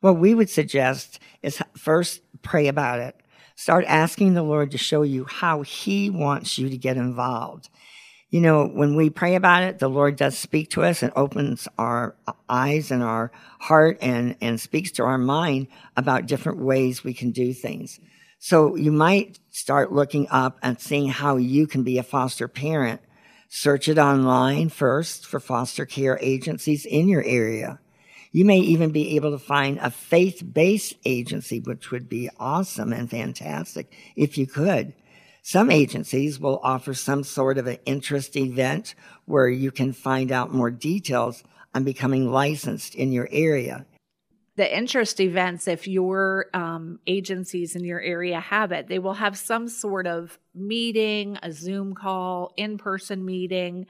What 0.02 0.18
we 0.18 0.34
would 0.34 0.50
suggest 0.50 1.20
is 1.42 1.62
first 1.78 2.22
pray 2.42 2.68
about 2.68 3.00
it. 3.00 3.16
Start 3.56 3.86
asking 3.88 4.34
the 4.34 4.44
Lord 4.44 4.72
to 4.72 4.78
show 4.78 5.04
you 5.04 5.26
how 5.26 5.62
He 5.62 6.10
wants 6.10 6.58
you 6.58 6.70
to 6.70 6.78
get 6.78 6.98
involved 6.98 7.70
you 8.34 8.42
know, 8.42 8.66
when 8.66 8.96
we 8.96 9.12
pray 9.12 9.36
about 9.36 9.62
it, 9.62 9.78
the 9.78 9.88
Lord 9.88 10.16
does 10.16 10.36
speak 10.36 10.72
to 10.72 10.82
us 10.82 11.04
and 11.04 11.14
opens 11.16 11.68
our 11.78 12.16
eyes 12.50 12.90
and 12.90 13.04
our 13.04 13.32
heart 13.60 14.00
and, 14.02 14.36
and 14.42 14.60
speaks 14.60 14.90
to 14.94 15.04
our 15.04 15.20
mind 15.20 15.68
about 15.96 16.26
different 16.26 16.58
ways 16.58 17.04
we 17.04 17.14
can 17.14 17.30
do 17.30 17.54
things. 17.54 18.00
So 18.40 18.76
you 18.76 18.92
might 18.92 19.38
start 19.52 19.92
looking 19.92 20.28
up 20.32 20.58
and 20.64 20.82
seeing 20.82 21.10
how 21.10 21.38
you 21.38 21.68
can 21.68 21.84
be 21.84 22.00
a 22.00 22.04
foster 22.04 22.48
parent. 22.48 23.02
Search 23.50 23.88
it 23.88 24.00
online 24.00 24.70
first 24.70 25.28
for 25.28 25.40
foster 25.40 25.86
care 25.86 26.18
agencies 26.20 26.88
in 26.88 27.08
your 27.08 27.24
area. 27.24 27.80
You 28.32 28.46
may 28.46 28.58
even 28.58 28.90
be 28.90 29.16
able 29.16 29.30
to 29.30 29.38
find 29.38 29.78
a 29.78 29.92
faith 29.92 30.42
based 30.44 30.96
agency, 31.06 31.60
which 31.60 31.92
would 31.92 32.10
be 32.10 32.32
awesome 32.40 32.94
and 32.94 33.08
fantastic 33.08 33.94
if 34.16 34.40
you 34.40 34.48
could. 34.48 34.96
Some 35.44 35.70
agencies 35.70 36.40
will 36.40 36.60
offer 36.64 36.94
some 36.94 37.24
sort 37.24 37.58
of 37.58 37.68
an 37.68 37.78
interest 37.86 38.36
event 38.36 38.96
where 39.26 39.50
you 39.50 39.72
can 39.72 39.94
find 39.94 40.32
out 40.32 40.54
more 40.54 40.72
details 40.72 41.44
on 41.76 41.84
becoming 41.84 42.32
licensed 42.32 42.96
in 42.96 43.12
your 43.12 43.28
area 43.32 43.86
the 44.56 44.78
interest 44.78 45.20
events, 45.20 45.68
if 45.68 45.88
your 45.88 46.46
um, 46.54 47.00
agencies 47.08 47.76
in 47.76 47.84
your 47.84 48.00
area 48.00 48.40
have 48.40 48.72
it, 48.72 48.88
they 48.88 49.00
will 49.00 49.16
have 49.16 49.38
some 49.38 49.68
sort 49.68 50.06
of 50.06 50.38
meeting, 50.54 51.40
a 51.42 51.52
Zoom 51.52 51.96
call, 51.96 52.54
in 52.56 52.78
person 52.78 53.26
meeting, 53.26 53.88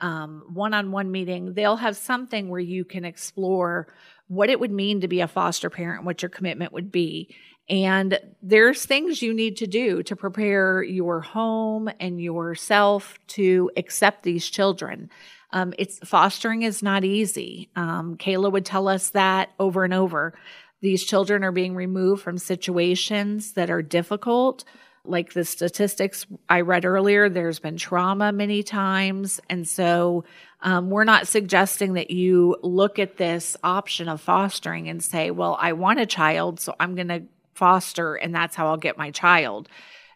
one 0.00 0.74
on 0.74 0.92
one 0.92 1.10
meeting. 1.10 1.54
They'll 1.54 1.76
have 1.76 1.96
something 1.96 2.48
where 2.48 2.60
you 2.60 2.84
can 2.84 3.04
explore 3.04 3.88
what 4.28 4.50
it 4.50 4.60
would 4.60 4.70
mean 4.70 5.00
to 5.00 5.08
be 5.08 5.20
a 5.20 5.28
foster 5.28 5.68
parent, 5.68 6.04
what 6.04 6.22
your 6.22 6.28
commitment 6.28 6.72
would 6.72 6.92
be. 6.92 7.34
And 7.68 8.18
there's 8.42 8.84
things 8.84 9.22
you 9.22 9.32
need 9.32 9.56
to 9.58 9.66
do 9.66 10.02
to 10.02 10.16
prepare 10.16 10.82
your 10.82 11.20
home 11.20 11.88
and 11.98 12.20
yourself 12.20 13.18
to 13.28 13.70
accept 13.76 14.22
these 14.22 14.48
children. 14.48 15.08
Um, 15.50 15.72
it's 15.78 15.98
fostering 16.00 16.62
is 16.62 16.82
not 16.82 17.04
easy. 17.04 17.70
Um, 17.76 18.16
Kayla 18.16 18.52
would 18.52 18.66
tell 18.66 18.88
us 18.88 19.10
that 19.10 19.50
over 19.58 19.84
and 19.84 19.94
over. 19.94 20.34
These 20.82 21.04
children 21.04 21.42
are 21.44 21.52
being 21.52 21.74
removed 21.74 22.22
from 22.22 22.36
situations 22.36 23.52
that 23.52 23.70
are 23.70 23.80
difficult. 23.80 24.64
Like 25.06 25.32
the 25.32 25.44
statistics 25.44 26.26
I 26.48 26.62
read 26.62 26.84
earlier, 26.84 27.28
there's 27.28 27.60
been 27.60 27.76
trauma 27.76 28.32
many 28.32 28.62
times. 28.62 29.40
And 29.48 29.66
so 29.66 30.24
um, 30.60 30.90
we're 30.90 31.04
not 31.04 31.28
suggesting 31.28 31.94
that 31.94 32.10
you 32.10 32.56
look 32.62 32.98
at 32.98 33.16
this 33.16 33.56
option 33.62 34.08
of 34.08 34.20
fostering 34.20 34.88
and 34.88 35.02
say, 35.02 35.30
well, 35.30 35.56
I 35.60 35.72
want 35.72 36.00
a 36.00 36.06
child, 36.06 36.58
so 36.58 36.74
I'm 36.80 36.94
going 36.94 37.08
to 37.08 37.22
foster, 37.54 38.14
and 38.14 38.34
that's 38.34 38.56
how 38.56 38.68
I'll 38.68 38.76
get 38.76 38.98
my 38.98 39.10
child. 39.10 39.68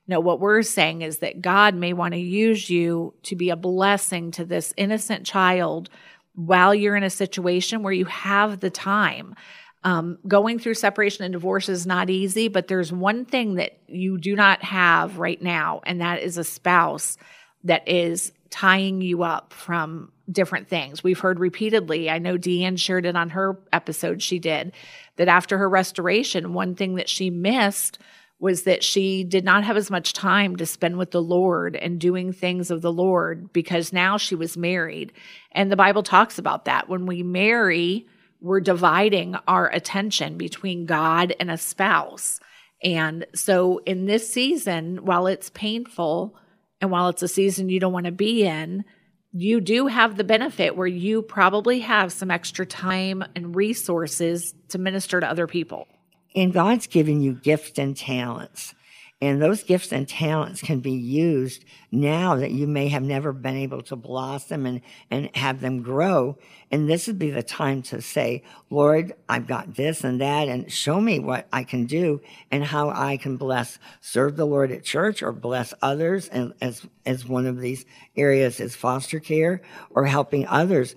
No, 0.07 0.21
what 0.21 0.41
we're 0.41 0.63
saying 0.63 1.03
is 1.03 1.19
that 1.19 1.43
God 1.43 1.75
may 1.75 1.93
want 1.93 2.15
to 2.15 2.21
use 2.21 2.71
you 2.71 3.15
to 3.25 3.37
be 3.37 3.51
a 3.51 3.57
blessing 3.57 4.31
to 4.33 4.45
this 4.45 4.73
innocent 4.77 5.27
child 5.27 5.91
while 6.35 6.75
you're 6.75 6.97
in 6.97 7.03
a 7.03 7.11
situation 7.11 7.83
where 7.83 7.93
you 7.93 8.07
have 8.07 8.61
the 8.61 8.71
time. 8.71 9.35
Um, 9.85 10.19
going 10.27 10.59
through 10.59 10.75
separation 10.75 11.25
and 11.25 11.33
divorce 11.33 11.69
is 11.69 11.87
not 11.87 12.11
easy, 12.11 12.49
but 12.49 12.69
there's 12.69 12.93
one 12.93 13.25
thing 13.25 13.55
that 13.55 13.79
you 13.87 14.19
do 14.19 14.35
not 14.35 14.63
have 14.63 15.19
right 15.19 15.41
now, 15.41 15.83
and 15.85 16.01
that 16.01 16.23
is 16.23 16.37
a 16.37 16.45
spouse 16.45 17.17
that 17.65 17.87
is 17.87 18.33
tying 18.51 19.01
you 19.03 19.23
up 19.23 19.53
from 19.53 20.11
different 20.31 20.69
things. 20.69 21.05
We've 21.05 21.19
heard 21.19 21.39
repeatedly, 21.39 22.11
I 22.11 22.19
know 22.19 22.37
Deanne 22.37 22.79
shared 22.79 23.07
it 23.07 23.17
on 23.17 23.31
her 23.31 23.59
episode 23.73 24.23
she 24.23 24.39
did, 24.39 24.73
that 25.19 25.29
after 25.29 25.59
her 25.59 25.69
restoration, 25.69 26.55
one 26.55 26.75
thing 26.75 26.95
that 26.95 27.09
she 27.09 27.29
missed 27.29 27.99
was 28.41 28.63
that 28.63 28.85
she 28.85 29.25
did 29.25 29.45
not 29.45 29.65
have 29.65 29.77
as 29.77 29.91
much 29.91 30.13
time 30.13 30.57
to 30.57 30.65
spend 30.65 30.97
with 30.97 31.11
the 31.11 31.23
Lord 31.23 31.75
and 31.75 32.01
doing 32.01 32.33
things 32.33 32.71
of 32.71 32.83
the 32.83 32.93
Lord 32.93 33.53
because 33.53 33.93
now 33.93 34.17
she 34.17 34.37
was 34.37 34.57
married. 34.57 35.13
And 35.53 35.71
the 35.71 35.77
Bible 35.77 36.05
talks 36.05 36.39
about 36.39 36.65
that. 36.67 36.89
When 36.89 37.05
we 37.07 37.25
marry, 37.25 38.07
we're 38.41 38.61
dividing 38.61 39.35
our 39.49 39.69
attention 39.69 40.39
between 40.39 40.87
God 40.87 41.35
and 41.41 41.51
a 41.51 41.59
spouse. 41.59 42.39
And 42.83 43.27
so 43.35 43.79
in 43.79 44.07
this 44.07 44.33
season, 44.33 45.05
while 45.05 45.27
it's 45.27 45.51
painful 45.51 46.37
and 46.81 46.93
while 46.93 47.09
it's 47.09 47.25
a 47.25 47.29
season 47.29 47.69
you 47.69 47.81
don't 47.81 47.93
want 47.93 48.07
to 48.07 48.13
be 48.13 48.47
in, 48.47 48.85
you 49.33 49.61
do 49.61 49.87
have 49.87 50.17
the 50.17 50.25
benefit 50.25 50.77
where 50.77 50.87
you 50.87 51.23
probably 51.23 51.81
have 51.81 52.13
some 52.13 52.31
extra 52.31 52.65
time 52.65 53.23
and 53.37 53.55
resources 53.55 54.55
to 54.69 54.79
minister 54.79 55.21
to 55.21 55.29
other 55.29 55.47
people. 55.47 55.87
And 56.35 56.53
God's 56.53 56.87
given 56.87 57.21
you 57.21 57.35
gifts 57.35 57.79
and 57.79 57.97
talents. 57.97 58.75
And 59.21 59.43
those 59.43 59.65
gifts 59.65 59.91
and 59.91 60.07
talents 60.07 60.61
can 60.61 60.79
be 60.79 60.93
used 60.93 61.65
now 61.91 62.37
that 62.37 62.53
you 62.53 62.69
may 62.69 62.87
have 62.89 63.03
never 63.03 63.33
been 63.33 63.57
able 63.57 63.83
to 63.83 63.97
blossom 63.97 64.65
and, 64.65 64.81
and 65.11 65.35
have 65.35 65.61
them 65.61 65.83
grow. 65.83 66.39
And 66.71 66.89
this 66.89 67.09
would 67.09 67.19
be 67.19 67.31
the 67.31 67.43
time 67.43 67.83
to 67.83 68.01
say, 68.01 68.45
Lord, 68.71 69.15
I've 69.29 69.49
got 69.49 69.75
this 69.75 70.05
and 70.05 70.21
that, 70.21 70.47
and 70.47 70.71
show 70.71 71.01
me 71.01 71.19
what 71.19 71.49
I 71.53 71.65
can 71.65 71.87
do 71.87 72.21
and 72.53 72.63
how 72.63 72.91
I 72.91 73.17
can 73.17 73.37
bless, 73.37 73.81
serve 74.01 74.37
the 74.37 74.45
Lord 74.45 74.71
at 74.71 74.85
church 74.85 75.21
or 75.21 75.33
bless 75.33 75.75
others. 75.83 76.29
And 76.29 76.55
as, 76.61 76.87
as 77.05 77.27
one 77.27 77.47
of 77.47 77.59
these 77.59 77.87
areas 78.17 78.61
is 78.61 78.77
foster 78.77 79.19
care 79.19 79.63
or 79.91 80.05
helping 80.07 80.47
others. 80.47 80.95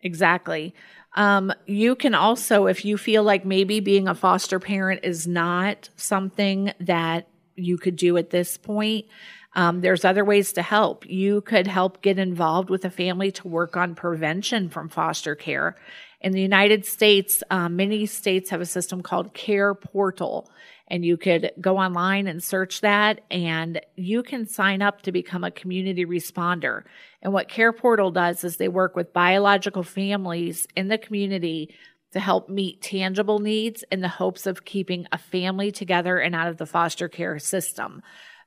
Exactly. 0.00 0.74
Um, 1.14 1.52
you 1.64 1.94
can 1.94 2.14
also, 2.14 2.66
if 2.66 2.84
you 2.84 2.98
feel 2.98 3.22
like 3.22 3.44
maybe 3.44 3.78
being 3.78 4.08
a 4.08 4.16
foster 4.16 4.58
parent 4.58 5.00
is 5.04 5.28
not 5.28 5.90
something 5.96 6.72
that 6.80 7.28
you 7.56 7.78
could 7.78 7.96
do 7.96 8.16
at 8.16 8.30
this 8.30 8.56
point, 8.56 9.06
um, 9.54 9.80
there's 9.80 10.04
other 10.04 10.24
ways 10.24 10.52
to 10.52 10.62
help. 10.62 11.06
You 11.08 11.40
could 11.40 11.66
help 11.66 12.02
get 12.02 12.18
involved 12.18 12.68
with 12.68 12.84
a 12.84 12.90
family 12.90 13.32
to 13.32 13.48
work 13.48 13.76
on 13.76 13.94
prevention 13.94 14.68
from 14.68 14.88
foster 14.88 15.34
care. 15.34 15.76
In 16.20 16.32
the 16.32 16.42
United 16.42 16.84
States, 16.84 17.42
um, 17.50 17.76
many 17.76 18.06
states 18.06 18.50
have 18.50 18.60
a 18.60 18.66
system 18.66 19.02
called 19.02 19.32
Care 19.32 19.74
Portal 19.74 20.50
and 20.88 21.04
you 21.04 21.16
could 21.16 21.50
go 21.60 21.78
online 21.78 22.26
and 22.26 22.42
search 22.42 22.80
that 22.80 23.22
and 23.30 23.80
you 23.96 24.22
can 24.22 24.46
sign 24.46 24.82
up 24.82 25.02
to 25.02 25.12
become 25.12 25.42
a 25.42 25.50
community 25.50 26.06
responder. 26.06 26.84
And 27.22 27.32
what 27.32 27.48
Care 27.48 27.72
Portal 27.72 28.10
does 28.10 28.44
is 28.44 28.56
they 28.56 28.68
work 28.68 28.94
with 28.94 29.12
biological 29.12 29.82
families 29.82 30.66
in 30.76 30.88
the 30.88 30.98
community 30.98 31.74
to 32.12 32.20
help 32.20 32.48
meet 32.48 32.82
tangible 32.82 33.38
needs 33.38 33.84
in 33.90 34.00
the 34.00 34.08
hopes 34.08 34.46
of 34.46 34.64
keeping 34.64 35.06
a 35.12 35.18
family 35.18 35.70
together 35.70 36.18
and 36.18 36.34
out 36.34 36.48
of 36.48 36.56
the 36.56 36.66
foster 36.66 37.08
care 37.08 37.38
system. 37.38 38.02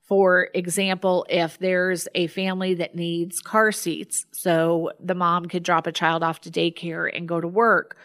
For 0.10 0.50
example, 0.56 1.26
if 1.30 1.60
there's 1.60 2.08
a 2.16 2.28
family 2.28 2.74
that 2.76 2.96
needs 2.96 3.42
car 3.42 3.72
seats, 3.72 4.26
so 4.32 4.92
the 5.00 5.14
mom 5.14 5.46
could 5.46 5.62
drop 5.62 5.86
a 5.86 5.92
child 5.92 6.24
off 6.24 6.42
to 6.42 6.50
daycare 6.50 7.10
and 7.16 7.28
go 7.28 7.40
to 7.40 7.48
work, 7.48 7.96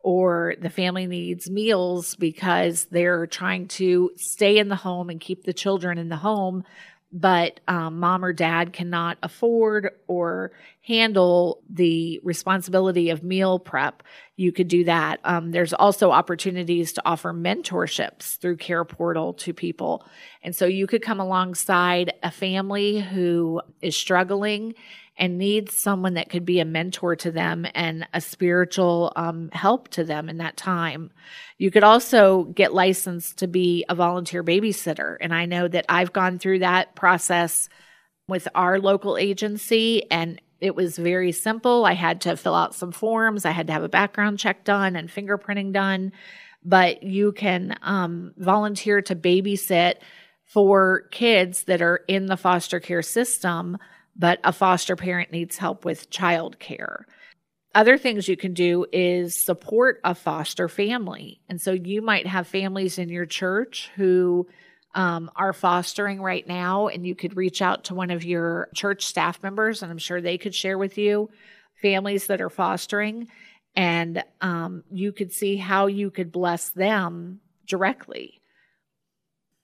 or 0.00 0.56
the 0.60 0.70
family 0.70 1.06
needs 1.06 1.48
meals 1.48 2.16
because 2.16 2.86
they're 2.86 3.28
trying 3.28 3.68
to 3.68 4.10
stay 4.16 4.58
in 4.58 4.68
the 4.68 4.74
home 4.74 5.08
and 5.08 5.20
keep 5.20 5.44
the 5.44 5.52
children 5.52 5.98
in 5.98 6.08
the 6.08 6.16
home, 6.16 6.64
but 7.12 7.60
um, 7.68 8.00
mom 8.00 8.24
or 8.24 8.32
dad 8.32 8.72
cannot 8.72 9.18
afford 9.22 9.90
or 10.06 10.52
handle 10.80 11.62
the 11.68 12.18
responsibility 12.24 13.10
of 13.10 13.22
meal 13.22 13.58
prep, 13.58 14.02
you 14.36 14.50
could 14.50 14.68
do 14.68 14.84
that. 14.84 15.20
Um, 15.24 15.50
there's 15.50 15.74
also 15.74 16.10
opportunities 16.10 16.92
to 16.94 17.02
offer 17.04 17.32
mentorships 17.32 18.38
through 18.38 18.56
Care 18.56 18.84
Portal 18.84 19.34
to 19.34 19.52
people. 19.52 20.04
And 20.42 20.56
so 20.56 20.64
you 20.64 20.86
could 20.86 21.02
come 21.02 21.20
alongside 21.20 22.14
a 22.22 22.30
family 22.30 23.00
who 23.00 23.60
is 23.82 23.94
struggling 23.94 24.74
and 25.16 25.38
needs 25.38 25.76
someone 25.76 26.14
that 26.14 26.30
could 26.30 26.44
be 26.44 26.60
a 26.60 26.64
mentor 26.64 27.14
to 27.16 27.30
them 27.30 27.66
and 27.74 28.06
a 28.14 28.20
spiritual 28.20 29.12
um, 29.14 29.50
help 29.52 29.88
to 29.88 30.04
them 30.04 30.28
in 30.28 30.38
that 30.38 30.56
time. 30.56 31.10
You 31.58 31.70
could 31.70 31.84
also 31.84 32.44
get 32.44 32.72
licensed 32.72 33.38
to 33.38 33.46
be 33.46 33.84
a 33.88 33.94
volunteer 33.94 34.42
babysitter. 34.42 35.16
And 35.20 35.34
I 35.34 35.44
know 35.44 35.68
that 35.68 35.84
I've 35.88 36.12
gone 36.12 36.38
through 36.38 36.60
that 36.60 36.94
process 36.94 37.68
with 38.26 38.48
our 38.54 38.78
local 38.78 39.18
agency 39.18 40.10
and 40.10 40.40
it 40.60 40.76
was 40.76 40.96
very 40.96 41.32
simple. 41.32 41.84
I 41.84 41.94
had 41.94 42.20
to 42.22 42.36
fill 42.36 42.54
out 42.54 42.74
some 42.74 42.92
forms, 42.92 43.44
I 43.44 43.50
had 43.50 43.66
to 43.66 43.72
have 43.72 43.82
a 43.82 43.88
background 43.88 44.38
check 44.38 44.64
done 44.64 44.96
and 44.96 45.08
fingerprinting 45.08 45.72
done. 45.72 46.12
But 46.64 47.02
you 47.02 47.32
can 47.32 47.76
um, 47.82 48.32
volunteer 48.36 49.02
to 49.02 49.16
babysit 49.16 49.94
for 50.44 51.08
kids 51.10 51.64
that 51.64 51.82
are 51.82 52.04
in 52.06 52.26
the 52.26 52.36
foster 52.36 52.78
care 52.78 53.02
system 53.02 53.76
but 54.16 54.40
a 54.44 54.52
foster 54.52 54.96
parent 54.96 55.32
needs 55.32 55.56
help 55.56 55.84
with 55.84 56.10
child 56.10 56.58
care. 56.58 57.06
Other 57.74 57.96
things 57.96 58.28
you 58.28 58.36
can 58.36 58.52
do 58.52 58.84
is 58.92 59.42
support 59.42 60.00
a 60.04 60.14
foster 60.14 60.68
family. 60.68 61.40
And 61.48 61.60
so 61.60 61.72
you 61.72 62.02
might 62.02 62.26
have 62.26 62.46
families 62.46 62.98
in 62.98 63.08
your 63.08 63.24
church 63.24 63.90
who 63.96 64.46
um, 64.94 65.30
are 65.36 65.54
fostering 65.54 66.20
right 66.20 66.46
now, 66.46 66.88
and 66.88 67.06
you 67.06 67.14
could 67.14 67.36
reach 67.36 67.62
out 67.62 67.84
to 67.84 67.94
one 67.94 68.10
of 68.10 68.24
your 68.24 68.68
church 68.74 69.06
staff 69.06 69.42
members, 69.42 69.82
and 69.82 69.90
I'm 69.90 69.98
sure 69.98 70.20
they 70.20 70.36
could 70.36 70.54
share 70.54 70.76
with 70.76 70.98
you 70.98 71.30
families 71.80 72.26
that 72.26 72.42
are 72.42 72.50
fostering, 72.50 73.28
and 73.74 74.22
um, 74.42 74.84
you 74.90 75.12
could 75.12 75.32
see 75.32 75.56
how 75.56 75.86
you 75.86 76.10
could 76.10 76.30
bless 76.30 76.68
them 76.70 77.40
directly. 77.66 78.41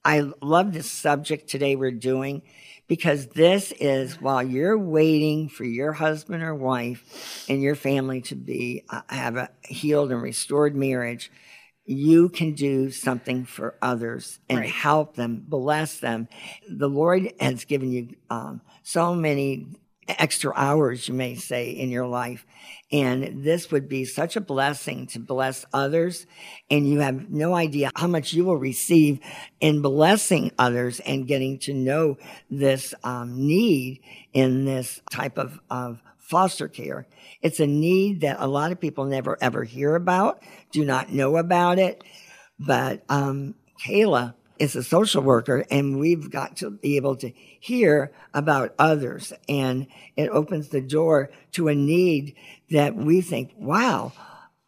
I 0.05 0.31
love 0.41 0.73
this 0.73 0.91
subject 0.91 1.49
today 1.49 1.77
we're 1.77 1.91
doing 1.91 2.43
because 2.87 3.27
this 3.29 3.73
is 3.73 4.21
while 4.21 4.43
you're 4.43 4.79
waiting 4.79 5.49
for 5.49 5.65
your 5.65 5.93
husband 5.93 6.43
or 6.43 6.55
wife 6.55 7.45
and 7.49 7.63
your 7.63 7.75
family 7.75 8.23
to 8.23 8.35
be 8.35 8.85
uh, 8.89 9.03
have 9.09 9.37
a 9.37 9.51
healed 9.63 10.11
and 10.11 10.23
restored 10.23 10.75
marriage 10.75 11.31
you 11.85 12.29
can 12.29 12.53
do 12.53 12.91
something 12.91 13.47
for 13.47 13.77
others 13.81 14.41
and 14.49 14.59
right. 14.59 14.71
help 14.71 15.17
them 15.17 15.43
bless 15.47 16.01
them 16.01 16.29
the 16.69 16.89
lord 16.89 17.33
has 17.41 17.65
given 17.65 17.91
you 17.91 18.15
um, 18.29 18.61
so 18.83 19.15
many 19.15 19.67
extra 20.09 20.53
hours, 20.55 21.09
you 21.09 21.15
may 21.15 21.35
say, 21.35 21.71
in 21.71 21.91
your 21.91 22.07
life. 22.07 22.47
And 22.91 23.45
this 23.45 23.71
would 23.71 23.89
be 23.89 24.05
such 24.05 24.37
a 24.37 24.41
blessing 24.41 25.07
to 25.09 25.19
bless 25.19 25.67
others. 25.73 26.27
And 26.71 26.89
you 26.89 27.01
have 27.01 27.31
no 27.31 27.55
idea 27.55 27.91
how 27.95 28.07
much 28.07 28.33
you 28.33 28.45
will 28.45 28.57
receive 28.57 29.21
in 29.61 29.83
blessing 29.83 30.53
others 30.59 31.01
and 31.01 31.27
getting 31.27 31.59
to 31.61 31.75
know 31.75 32.17
this 32.51 32.95
um, 33.05 33.47
need 33.47 34.01
in 34.33 34.65
this 34.65 35.01
type 35.11 35.37
of, 35.37 35.61
of 35.71 36.01
foster 36.17 36.69
care. 36.69 37.07
It's 37.43 37.61
a 37.61 37.67
need 37.67 38.23
that 38.23 38.37
a 38.39 38.47
lot 38.47 38.73
of 38.73 38.81
people 38.81 39.05
never 39.05 39.37
ever 39.41 39.65
hear 39.65 39.95
about, 39.95 40.43
do 40.73 40.85
not 40.85 41.13
know 41.13 41.37
about 41.37 41.79
it. 41.79 42.05
But 42.59 43.05
um, 43.09 43.55
Kayla 43.87 44.35
is 44.59 44.77
a 44.77 44.83
social 44.83 45.23
worker 45.23 45.65
and 45.71 45.99
we've 45.99 46.31
got 46.31 46.57
to 46.59 46.71
be 46.71 46.97
able 46.97 47.17
to 47.17 47.31
hear 47.61 48.13
about 48.35 48.75
others. 48.79 49.33
And 49.49 49.87
it 50.17 50.29
opens 50.31 50.69
the 50.69 50.81
door 50.81 51.31
to 51.53 51.69
a 51.69 51.75
need 51.75 52.35
that 52.71 52.97
we 52.97 53.21
think 53.21 53.53
wow 53.57 54.13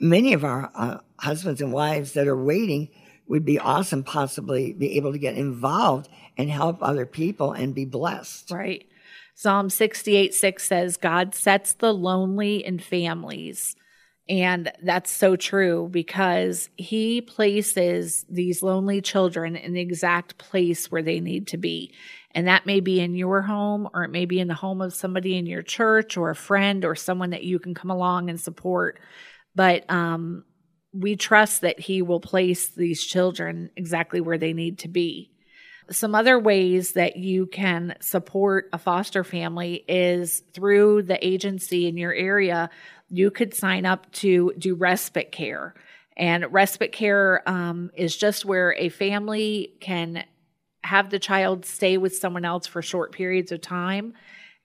many 0.01 0.33
of 0.33 0.45
our 0.45 0.71
uh, 0.75 0.99
husbands 1.19 1.61
and 1.61 1.73
wives 1.73 2.13
that 2.15 2.27
are 2.27 2.43
waiting 2.43 2.89
would 3.29 3.45
be 3.45 3.59
awesome 3.59 4.03
possibly 4.03 4.73
be 4.73 4.97
able 4.97 5.13
to 5.13 5.19
get 5.19 5.37
involved 5.37 6.09
and 6.37 6.51
help 6.51 6.79
other 6.81 7.07
people 7.07 7.53
and 7.53 7.75
be 7.75 7.85
blessed. 7.85 8.51
Right. 8.51 8.87
Psalm 9.35 9.71
68 9.71 10.35
6 10.35 10.67
says 10.67 10.97
god 10.97 11.35
sets 11.35 11.75
the 11.75 11.93
lonely 11.93 12.65
in 12.65 12.79
families 12.79 13.77
and 14.31 14.71
that's 14.81 15.11
so 15.11 15.35
true 15.35 15.89
because 15.91 16.71
he 16.77 17.21
places 17.21 18.25
these 18.29 18.63
lonely 18.63 19.01
children 19.01 19.57
in 19.57 19.73
the 19.73 19.81
exact 19.81 20.39
place 20.39 20.89
where 20.89 21.03
they 21.03 21.19
need 21.19 21.49
to 21.49 21.57
be. 21.57 21.93
And 22.31 22.47
that 22.47 22.65
may 22.65 22.79
be 22.79 23.01
in 23.01 23.17
your 23.17 23.43
home, 23.43 23.89
or 23.93 24.05
it 24.05 24.13
may 24.13 24.27
be 24.27 24.39
in 24.39 24.47
the 24.47 24.55
home 24.55 24.83
of 24.83 24.95
somebody 24.95 25.37
in 25.37 25.47
your 25.47 25.63
church, 25.63 26.17
or 26.17 26.31
a 26.31 26.37
friend, 26.37 26.85
or 26.85 26.95
someone 26.95 27.31
that 27.31 27.43
you 27.43 27.59
can 27.59 27.75
come 27.75 27.91
along 27.91 28.31
and 28.31 28.41
support. 28.41 29.01
But 29.57 29.91
um, 29.91 30.45
we 30.93 31.17
trust 31.17 31.63
that 31.63 31.81
He 31.81 32.01
will 32.01 32.21
place 32.21 32.69
these 32.69 33.05
children 33.05 33.71
exactly 33.77 34.21
where 34.21 34.39
they 34.39 34.53
need 34.53 34.79
to 34.81 34.89
be. 34.89 35.33
Some 35.91 36.15
other 36.15 36.39
ways 36.39 36.93
that 36.93 37.17
you 37.17 37.47
can 37.47 37.97
support 38.01 38.69
a 38.73 38.79
foster 38.79 39.25
family 39.25 39.85
is 39.89 40.45
through 40.55 41.03
the 41.03 41.27
agency 41.27 41.89
in 41.89 41.97
your 41.97 42.15
area 42.15 42.71
you 43.11 43.31
could 43.31 43.55
sign 43.55 43.85
up 43.85 44.11
to 44.12 44.52
do 44.57 44.75
respite 44.75 45.33
care. 45.33 45.75
And 46.17 46.52
respite 46.52 46.93
care 46.93 47.43
um, 47.49 47.90
is 47.95 48.17
just 48.17 48.45
where 48.45 48.75
a 48.75 48.88
family 48.88 49.75
can 49.81 50.25
have 50.83 51.11
the 51.11 51.19
child 51.19 51.67
stay 51.67 51.99
with 51.99 52.17
someone 52.17 52.45
else 52.45 52.67
for 52.67 52.83
short 52.83 53.12
periods 53.12 53.52
of 53.52 53.61
time. 53.61 54.14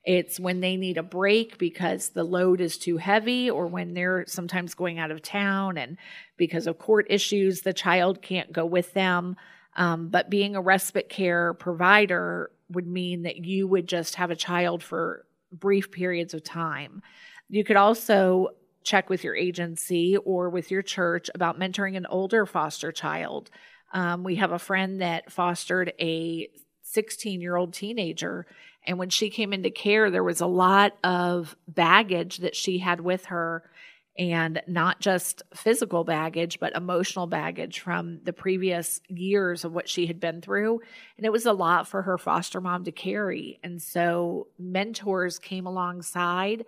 It's 0.04 0.38
when 0.38 0.60
they 0.60 0.76
need 0.76 0.98
a 0.98 1.02
break 1.02 1.58
because 1.58 2.10
the 2.10 2.22
load 2.22 2.60
is 2.60 2.78
too 2.78 2.96
heavy, 2.96 3.50
or 3.50 3.66
when 3.66 3.92
they're 3.92 4.24
sometimes 4.28 4.74
going 4.74 5.00
out 5.00 5.10
of 5.10 5.20
town 5.20 5.76
and 5.76 5.98
because 6.36 6.68
of 6.68 6.78
court 6.78 7.06
issues, 7.10 7.62
the 7.62 7.72
child 7.72 8.22
can't 8.22 8.52
go 8.52 8.64
with 8.64 8.92
them. 8.94 9.36
Um, 9.76 10.08
but 10.08 10.30
being 10.30 10.54
a 10.54 10.60
respite 10.60 11.08
care 11.08 11.54
provider 11.54 12.50
would 12.70 12.86
mean 12.86 13.22
that 13.22 13.44
you 13.44 13.66
would 13.66 13.88
just 13.88 14.14
have 14.14 14.30
a 14.30 14.36
child 14.36 14.82
for 14.82 15.26
brief 15.52 15.90
periods 15.90 16.34
of 16.34 16.44
time. 16.44 17.02
You 17.48 17.64
could 17.64 17.76
also 17.76 18.48
check 18.82 19.10
with 19.10 19.24
your 19.24 19.36
agency 19.36 20.16
or 20.16 20.48
with 20.48 20.70
your 20.70 20.82
church 20.82 21.28
about 21.34 21.58
mentoring 21.58 21.96
an 21.96 22.06
older 22.06 22.46
foster 22.46 22.92
child. 22.92 23.50
Um, 23.92 24.24
we 24.24 24.36
have 24.36 24.52
a 24.52 24.58
friend 24.58 25.00
that 25.00 25.30
fostered 25.30 25.92
a 26.00 26.48
16 26.82 27.40
year 27.40 27.56
old 27.56 27.74
teenager. 27.74 28.46
And 28.86 28.98
when 28.98 29.10
she 29.10 29.30
came 29.30 29.52
into 29.52 29.70
care, 29.70 30.10
there 30.10 30.22
was 30.22 30.40
a 30.40 30.46
lot 30.46 30.96
of 31.02 31.56
baggage 31.66 32.38
that 32.38 32.54
she 32.54 32.78
had 32.78 33.00
with 33.00 33.26
her, 33.26 33.64
and 34.18 34.62
not 34.66 35.00
just 35.00 35.42
physical 35.54 36.04
baggage, 36.04 36.58
but 36.60 36.74
emotional 36.74 37.26
baggage 37.26 37.80
from 37.80 38.20
the 38.22 38.32
previous 38.32 39.00
years 39.08 39.64
of 39.64 39.72
what 39.74 39.88
she 39.88 40.06
had 40.06 40.20
been 40.20 40.40
through. 40.40 40.80
And 41.16 41.26
it 41.26 41.32
was 41.32 41.44
a 41.44 41.52
lot 41.52 41.86
for 41.88 42.02
her 42.02 42.16
foster 42.16 42.60
mom 42.60 42.84
to 42.84 42.92
carry. 42.92 43.58
And 43.62 43.82
so 43.82 44.46
mentors 44.58 45.38
came 45.38 45.66
alongside 45.66 46.64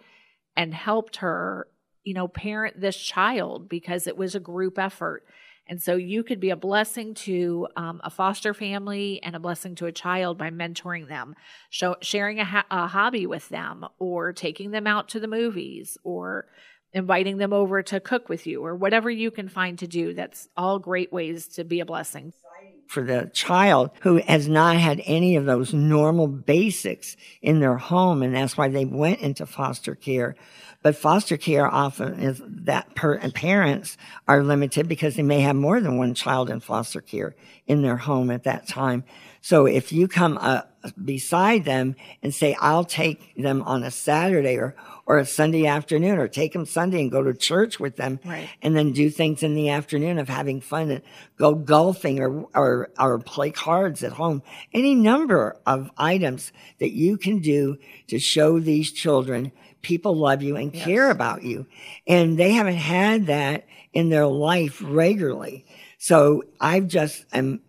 and 0.59 0.75
helped 0.75 1.17
her, 1.19 1.69
you 2.03 2.13
know, 2.13 2.27
parent 2.27 2.79
this 2.81 2.97
child 2.97 3.69
because 3.69 4.09
it 4.09 4.17
was 4.17 4.35
a 4.35 4.41
group 4.41 4.77
effort. 4.77 5.25
And 5.69 5.81
so 5.81 5.95
you 5.95 6.25
could 6.25 6.41
be 6.41 6.51
a 6.51 6.57
blessing 6.57 7.15
to 7.15 7.69
um, 7.77 8.01
a 8.03 8.11
foster 8.11 8.53
family 8.53 9.23
and 9.23 9.37
a 9.37 9.41
blessing 9.41 9.77
to 9.77 9.87
a 9.87 9.93
child 9.93 10.37
by 10.37 10.51
mentoring 10.51 11.07
them, 11.07 11.37
show, 11.71 11.95
sharing 12.01 12.41
a, 12.41 12.45
ha- 12.45 12.67
a 12.71 12.89
hobby 12.89 13.27
with 13.27 13.49
them, 13.51 13.87
or 13.99 14.33
taking 14.33 14.73
them 14.73 14.87
out 14.87 15.11
to 15.11 15.21
the 15.21 15.29
movies, 15.29 15.97
or 16.03 16.49
inviting 16.93 17.37
them 17.37 17.53
over 17.53 17.83
to 17.83 18.01
cook 18.01 18.29
with 18.29 18.47
you, 18.47 18.65
or 18.65 18.75
whatever 18.75 19.11
you 19.11 19.31
can 19.31 19.49
find 19.49 19.79
to 19.79 19.87
do. 19.87 20.13
That's 20.13 20.49
all 20.57 20.79
great 20.79 21.13
ways 21.13 21.47
to 21.49 21.65
be 21.65 21.81
a 21.81 21.87
blessing 21.87 22.33
for 22.89 23.03
the 23.03 23.31
child 23.35 23.91
who 24.01 24.17
has 24.17 24.49
not 24.49 24.77
had 24.77 25.03
any 25.05 25.37
of 25.37 25.45
those 25.45 25.75
normal 25.75 26.27
basics 26.27 27.17
in 27.43 27.61
their 27.61 27.77
home. 27.77 28.23
And 28.23 28.35
that's 28.35 28.57
why 28.57 28.69
they 28.69 28.87
went 28.87 29.21
into 29.21 29.47
foster 29.47 29.95
care. 29.95 30.35
But 30.83 30.97
foster 30.97 31.37
care 31.37 31.67
often 31.67 32.21
is 32.21 32.41
that 32.45 32.95
per- 32.95 33.19
parents 33.31 33.99
are 34.27 34.43
limited 34.43 34.89
because 34.89 35.17
they 35.17 35.23
may 35.23 35.41
have 35.41 35.57
more 35.57 35.81
than 35.81 35.99
one 35.99 36.15
child 36.15 36.51
in 36.51 36.61
foster 36.61 37.01
care 37.01 37.35
in 37.67 37.83
their 37.83 37.97
home 37.97 38.31
at 38.31 38.45
that 38.45 38.67
time. 38.67 39.05
So 39.41 39.67
if 39.67 39.93
you 39.93 40.09
come 40.09 40.39
uh, 40.41 40.63
beside 41.03 41.65
them 41.65 41.97
and 42.23 42.35
say, 42.35 42.57
I'll 42.61 42.85
take 42.85 43.35
them 43.37 43.63
on 43.63 43.83
a 43.83 43.91
Saturday 43.91 44.57
or, 44.57 44.75
or 45.07 45.19
a 45.19 45.27
Sunday 45.27 45.67
afternoon 45.67 46.19
or 46.19 46.29
take 46.29 46.53
them 46.53 46.67
Sunday 46.67 47.01
and 47.01 47.11
go 47.11 47.23
to 47.23 47.35
church 47.35 47.81
with 47.81 47.97
them 47.97 48.21
right. 48.25 48.49
and 48.63 48.77
then 48.77 48.93
do 48.93 49.11
things 49.11 49.43
in 49.43 49.55
the 49.55 49.71
afternoon 49.71 50.19
of 50.19 50.29
having 50.29 50.61
fun 50.61 50.91
and 50.91 51.03
go 51.37 51.55
golfing 51.55 52.21
or, 52.21 52.49
or, 52.55 52.91
or 52.99 53.19
play 53.19 53.51
cards 53.51 54.03
at 54.03 54.13
home. 54.13 54.43
Any 54.73 54.95
number 54.95 55.57
of 55.67 55.91
items 55.97 56.53
that 56.79 56.93
you 56.93 57.17
can 57.17 57.41
do 57.41 57.79
to 58.09 58.19
show 58.19 58.59
these 58.59 58.93
children 58.93 59.53
people 59.83 60.17
love 60.17 60.43
you 60.43 60.57
and 60.57 60.75
yes. 60.75 60.85
care 60.85 61.11
about 61.11 61.43
you. 61.43 61.67
And 62.07 62.39
they 62.39 62.53
haven't 62.53 62.75
had 62.75 63.27
that 63.27 63.67
in 63.93 64.11
their 64.11 64.27
life 64.27 64.83
regularly. 64.85 65.65
So 65.99 66.43
I've 66.61 66.89
just 66.89 67.25
am 67.33 67.61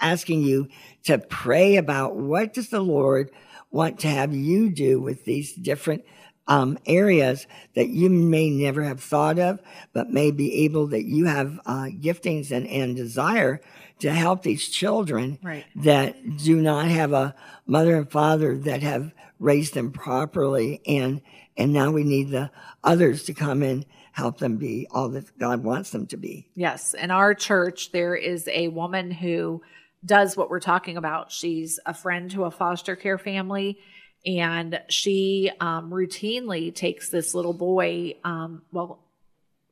asking 0.00 0.42
you 0.42 0.68
to 1.08 1.16
pray 1.16 1.76
about 1.76 2.16
what 2.16 2.52
does 2.52 2.68
the 2.68 2.80
Lord 2.80 3.30
want 3.70 4.00
to 4.00 4.08
have 4.08 4.34
you 4.34 4.68
do 4.68 5.00
with 5.00 5.24
these 5.24 5.54
different 5.54 6.04
um, 6.46 6.78
areas 6.84 7.46
that 7.74 7.88
you 7.88 8.10
may 8.10 8.50
never 8.50 8.82
have 8.82 9.00
thought 9.00 9.38
of, 9.38 9.58
but 9.94 10.10
may 10.10 10.30
be 10.30 10.64
able 10.64 10.88
that 10.88 11.04
you 11.04 11.24
have 11.24 11.58
uh, 11.64 11.88
giftings 11.98 12.50
and, 12.50 12.66
and 12.66 12.94
desire 12.94 13.62
to 14.00 14.12
help 14.12 14.42
these 14.42 14.68
children 14.68 15.38
right. 15.42 15.64
that 15.76 16.36
do 16.36 16.60
not 16.60 16.88
have 16.88 17.14
a 17.14 17.34
mother 17.66 17.96
and 17.96 18.10
father 18.10 18.58
that 18.58 18.82
have 18.82 19.14
raised 19.38 19.72
them 19.72 19.90
properly 19.90 20.82
and 20.86 21.22
and 21.56 21.72
now 21.72 21.90
we 21.90 22.04
need 22.04 22.30
the 22.30 22.50
others 22.84 23.24
to 23.24 23.34
come 23.34 23.62
and 23.62 23.84
help 24.12 24.38
them 24.38 24.58
be 24.58 24.86
all 24.90 25.08
that 25.08 25.36
God 25.38 25.64
wants 25.64 25.90
them 25.90 26.06
to 26.08 26.16
be. 26.16 26.48
Yes. 26.54 26.94
In 26.94 27.10
our 27.10 27.34
church, 27.34 27.90
there 27.90 28.14
is 28.14 28.46
a 28.48 28.68
woman 28.68 29.10
who 29.10 29.62
does 30.04 30.36
what 30.36 30.50
we're 30.50 30.60
talking 30.60 30.96
about. 30.96 31.32
She's 31.32 31.80
a 31.84 31.94
friend 31.94 32.30
to 32.32 32.44
a 32.44 32.50
foster 32.50 32.96
care 32.96 33.18
family, 33.18 33.78
and 34.24 34.80
she 34.88 35.50
um, 35.60 35.90
routinely 35.90 36.74
takes 36.74 37.08
this 37.08 37.34
little 37.34 37.52
boy, 37.52 38.14
um, 38.24 38.62
well, 38.72 39.00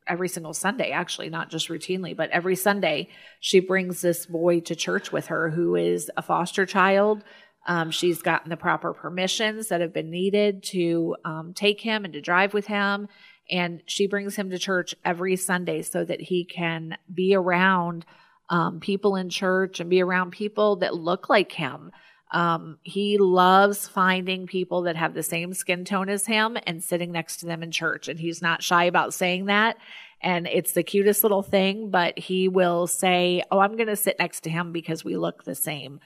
every 0.07 0.29
single 0.29 0.55
Sunday, 0.55 0.91
actually, 0.91 1.29
not 1.29 1.51
just 1.51 1.69
routinely, 1.69 2.17
but 2.17 2.31
every 2.31 2.57
Sunday, 2.57 3.09
she 3.41 3.61
brings 3.61 4.01
this 4.01 4.27
boy 4.27 4.61
to 4.61 4.75
church 4.75 5.13
with 5.13 5.27
her 5.27 5.51
who 5.51 5.75
is 5.75 6.11
a 6.17 6.23
foster 6.23 6.65
child. 6.65 7.25
Um, 7.67 7.91
she's 7.91 8.23
gotten 8.23 8.49
the 8.49 8.57
proper 8.57 8.93
permissions 8.93 9.69
that 9.69 9.81
have 9.81 9.93
been 9.93 10.11
needed 10.11 10.63
to 10.65 11.17
um, 11.25 11.53
take 11.55 11.81
him 11.81 12.05
and 12.05 12.15
to 12.15 12.21
drive 12.21 12.55
with 12.55 12.67
him. 12.67 13.09
And 13.51 13.83
she 13.87 14.07
brings 14.07 14.37
him 14.37 14.51
to 14.51 14.59
church 14.59 14.95
every 15.05 15.37
Sunday 15.37 15.83
so 15.83 16.05
that 16.05 16.21
he 16.21 16.45
can 16.45 16.97
be 17.13 17.35
around 17.35 18.05
um, 18.49 18.81
people 18.81 19.17
in 19.17 19.29
church 19.29 19.81
and 19.81 19.91
be 19.91 20.03
around 20.03 20.31
people 20.31 20.77
that 20.77 20.95
look 20.95 21.29
like 21.29 21.53
him. 21.53 21.91
Um, 22.33 22.79
he 22.83 23.19
loves 23.19 23.87
finding 23.87 24.47
people 24.47 24.83
that 24.83 24.97
have 24.97 25.15
the 25.15 25.23
same 25.23 25.55
skin 25.55 25.85
tone 25.85 26.09
as 26.09 26.27
him 26.27 26.57
and 26.67 26.83
sitting 26.83 27.13
next 27.13 27.39
to 27.39 27.47
them 27.47 27.63
in 27.63 27.71
church. 27.71 28.09
And 28.09 28.19
he's 28.19 28.43
not 28.43 28.63
shy 28.63 28.85
about 28.85 29.15
saying 29.15 29.47
that. 29.47 29.77
And 30.21 30.47
it's 30.47 30.73
the 30.73 30.83
cutest 30.83 31.23
little 31.23 31.43
thing, 31.43 31.91
but 31.91 32.19
he 32.19 32.49
will 32.49 32.87
say, 32.87 33.43
Oh, 33.51 33.61
I'm 33.61 33.77
going 33.77 33.89
to 33.89 33.97
sit 33.97 34.19
next 34.19 34.41
to 34.41 34.51
him 34.51 34.73
because 34.73 35.05
we 35.05 35.17
look 35.17 35.45
the 35.45 35.55
same. 35.55 36.01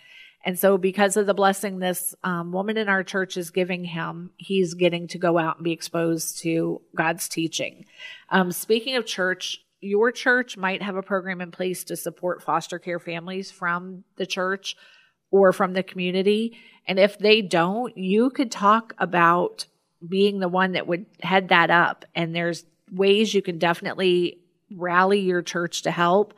And 0.44 0.58
so, 0.58 0.78
because 0.78 1.16
of 1.16 1.26
the 1.26 1.34
blessing 1.34 1.78
this 1.78 2.14
um, 2.24 2.50
woman 2.50 2.78
in 2.78 2.88
our 2.88 3.04
church 3.04 3.36
is 3.36 3.50
giving 3.50 3.84
him, 3.84 4.30
he's 4.38 4.72
getting 4.72 5.06
to 5.08 5.18
go 5.18 5.38
out 5.38 5.56
and 5.56 5.64
be 5.64 5.72
exposed 5.72 6.38
to 6.38 6.80
God's 6.96 7.28
teaching. 7.28 7.84
Um, 8.30 8.50
speaking 8.50 8.96
of 8.96 9.04
church, 9.04 9.62
your 9.80 10.12
church 10.12 10.56
might 10.56 10.82
have 10.82 10.96
a 10.96 11.02
program 11.02 11.40
in 11.40 11.50
place 11.50 11.84
to 11.84 11.96
support 11.96 12.42
foster 12.42 12.78
care 12.78 12.98
families 12.98 13.50
from 13.50 14.04
the 14.16 14.26
church 14.26 14.76
or 15.30 15.52
from 15.52 15.72
the 15.72 15.82
community. 15.82 16.58
And 16.86 16.98
if 16.98 17.18
they 17.18 17.42
don't, 17.42 17.96
you 17.96 18.30
could 18.30 18.50
talk 18.50 18.94
about 18.98 19.66
being 20.06 20.40
the 20.40 20.48
one 20.48 20.72
that 20.72 20.86
would 20.86 21.06
head 21.22 21.48
that 21.48 21.70
up. 21.70 22.04
And 22.14 22.34
there's 22.34 22.64
ways 22.90 23.32
you 23.34 23.42
can 23.42 23.58
definitely 23.58 24.40
rally 24.70 25.20
your 25.20 25.42
church 25.42 25.82
to 25.82 25.90
help. 25.90 26.34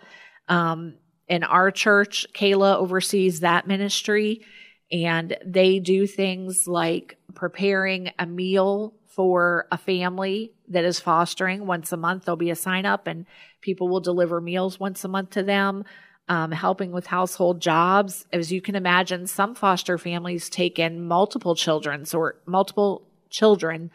Um, 0.49 0.95
in 1.29 1.45
our 1.45 1.71
church, 1.71 2.27
Kayla 2.35 2.77
oversees 2.77 3.41
that 3.41 3.67
ministry, 3.67 4.43
and 4.91 5.37
they 5.45 5.79
do 5.79 6.07
things 6.07 6.67
like 6.67 7.17
preparing 7.35 8.11
a 8.19 8.27
meal 8.27 8.95
for 9.15 9.67
a 9.71 9.79
family 9.79 10.53
that 10.73 10.85
is 10.85 11.01
fostering 11.01 11.67
once 11.67 11.93
a 11.93 11.97
month. 11.97 12.25
There'll 12.25 12.37
be 12.37 12.51
a 12.51 12.57
sign 12.57 12.87
up, 12.87 13.07
and 13.07 13.27
people 13.61 13.89
will 13.89 14.01
deliver 14.01 14.41
meals 14.41 14.81
once 14.81 15.05
a 15.05 15.09
month 15.09 15.31
to 15.31 15.43
them. 15.43 15.85
Um, 16.29 16.53
helping 16.53 16.93
with 16.93 17.09
household 17.09 17.61
jobs. 17.61 18.27
As 18.33 18.53
you 18.53 18.63
can 18.63 18.77
imagine, 18.77 19.27
some 19.27 19.57
foster 19.57 19.99
families 19.99 20.49
take 20.49 20.79
in 20.79 21.05
multiple 21.05 21.57
children 21.57 22.07
or 22.15 22.37
multiple 22.47 23.03
children 23.29 23.91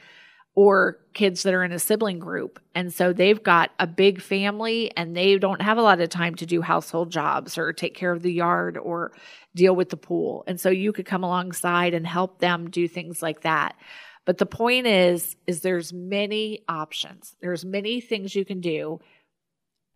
or 0.57 0.97
kids 1.13 1.43
that 1.43 1.53
are 1.53 1.63
in 1.63 1.71
a 1.71 1.77
sibling 1.77 2.17
group. 2.17 2.59
And 2.73 2.91
so 2.91 3.13
they've 3.13 3.43
got 3.43 3.69
a 3.79 3.85
big 3.85 4.19
family 4.19 4.91
and 4.97 5.15
they 5.15 5.37
don't 5.37 5.61
have 5.61 5.77
a 5.77 5.83
lot 5.83 6.01
of 6.01 6.09
time 6.09 6.33
to 6.33 6.47
do 6.47 6.63
household 6.63 7.11
jobs 7.11 7.59
or 7.59 7.71
take 7.73 7.93
care 7.93 8.11
of 8.11 8.23
the 8.23 8.33
yard 8.33 8.75
or 8.75 9.11
deal 9.55 9.75
with 9.75 9.89
the 9.89 9.97
pool. 9.97 10.43
And 10.47 10.59
so 10.59 10.71
you 10.71 10.91
could 10.93 11.05
come 11.05 11.23
alongside 11.23 11.93
and 11.93 12.07
help 12.07 12.39
them 12.39 12.71
do 12.71 12.87
things 12.87 13.21
like 13.21 13.41
that. 13.41 13.75
But 14.27 14.39
the 14.39 14.45
point 14.45 14.87
is 14.87 15.37
is 15.47 15.61
there's 15.61 15.93
many 15.93 16.59
options. 16.67 17.37
There's 17.41 17.63
many 17.63 18.01
things 18.01 18.35
you 18.35 18.43
can 18.43 18.59
do. 18.59 18.99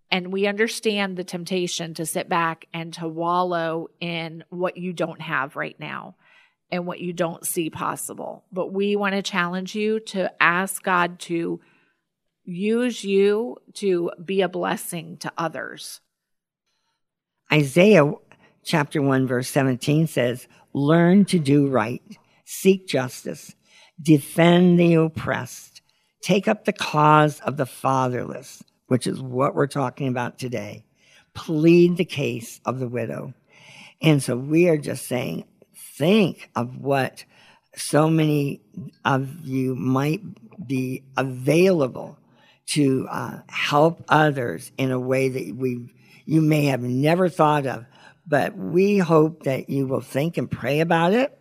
And 0.09 0.31
we 0.31 0.47
understand 0.47 1.17
the 1.17 1.25
temptation 1.25 1.93
to 1.95 2.05
sit 2.05 2.29
back 2.29 2.65
and 2.73 2.93
to 2.93 3.09
wallow 3.09 3.89
in 3.99 4.45
what 4.49 4.77
you 4.77 4.93
don't 4.93 5.19
have 5.19 5.57
right 5.57 5.77
now 5.79 6.15
and 6.71 6.87
what 6.87 7.01
you 7.01 7.11
don't 7.11 7.45
see 7.45 7.69
possible. 7.69 8.45
But 8.53 8.71
we 8.71 8.95
want 8.95 9.15
to 9.15 9.21
challenge 9.21 9.75
you 9.75 9.99
to 9.99 10.31
ask 10.41 10.81
God 10.81 11.19
to 11.21 11.59
use 12.45 13.03
you 13.03 13.57
to 13.75 14.11
be 14.23 14.41
a 14.41 14.49
blessing 14.49 15.17
to 15.17 15.31
others. 15.37 15.99
Isaiah 17.51 18.13
chapter 18.63 19.01
1, 19.01 19.27
verse 19.27 19.49
17 19.49 20.07
says, 20.07 20.47
Learn 20.71 21.25
to 21.25 21.37
do 21.37 21.67
right, 21.67 22.01
seek 22.45 22.87
justice, 22.87 23.55
defend 24.01 24.79
the 24.79 24.95
oppressed, 24.95 25.81
take 26.21 26.47
up 26.47 26.65
the 26.65 26.73
cause 26.73 27.39
of 27.41 27.57
the 27.57 27.65
fatherless, 27.65 28.63
which 28.87 29.07
is 29.07 29.21
what 29.21 29.55
we're 29.55 29.67
talking 29.67 30.07
about 30.07 30.37
today, 30.37 30.85
plead 31.33 31.97
the 31.97 32.05
case 32.05 32.59
of 32.65 32.79
the 32.79 32.87
widow. 32.87 33.33
And 34.01 34.21
so 34.21 34.35
we 34.35 34.67
are 34.67 34.77
just 34.77 35.07
saying, 35.07 35.45
think 35.97 36.49
of 36.55 36.77
what 36.77 37.25
so 37.75 38.09
many 38.09 38.61
of 39.05 39.45
you 39.45 39.75
might 39.75 40.21
be 40.67 41.03
available 41.17 42.17
to 42.67 43.07
uh, 43.09 43.39
help 43.47 44.03
others 44.07 44.71
in 44.77 44.91
a 44.91 44.99
way 44.99 45.29
that 45.29 45.55
we 45.55 45.89
you 46.25 46.41
may 46.41 46.65
have 46.65 46.81
never 46.81 47.27
thought 47.27 47.65
of. 47.65 47.85
But 48.27 48.55
we 48.55 48.97
hope 48.97 49.43
that 49.43 49.69
you 49.69 49.87
will 49.87 50.01
think 50.01 50.37
and 50.37 50.49
pray 50.49 50.79
about 50.79 51.13
it. 51.13 51.37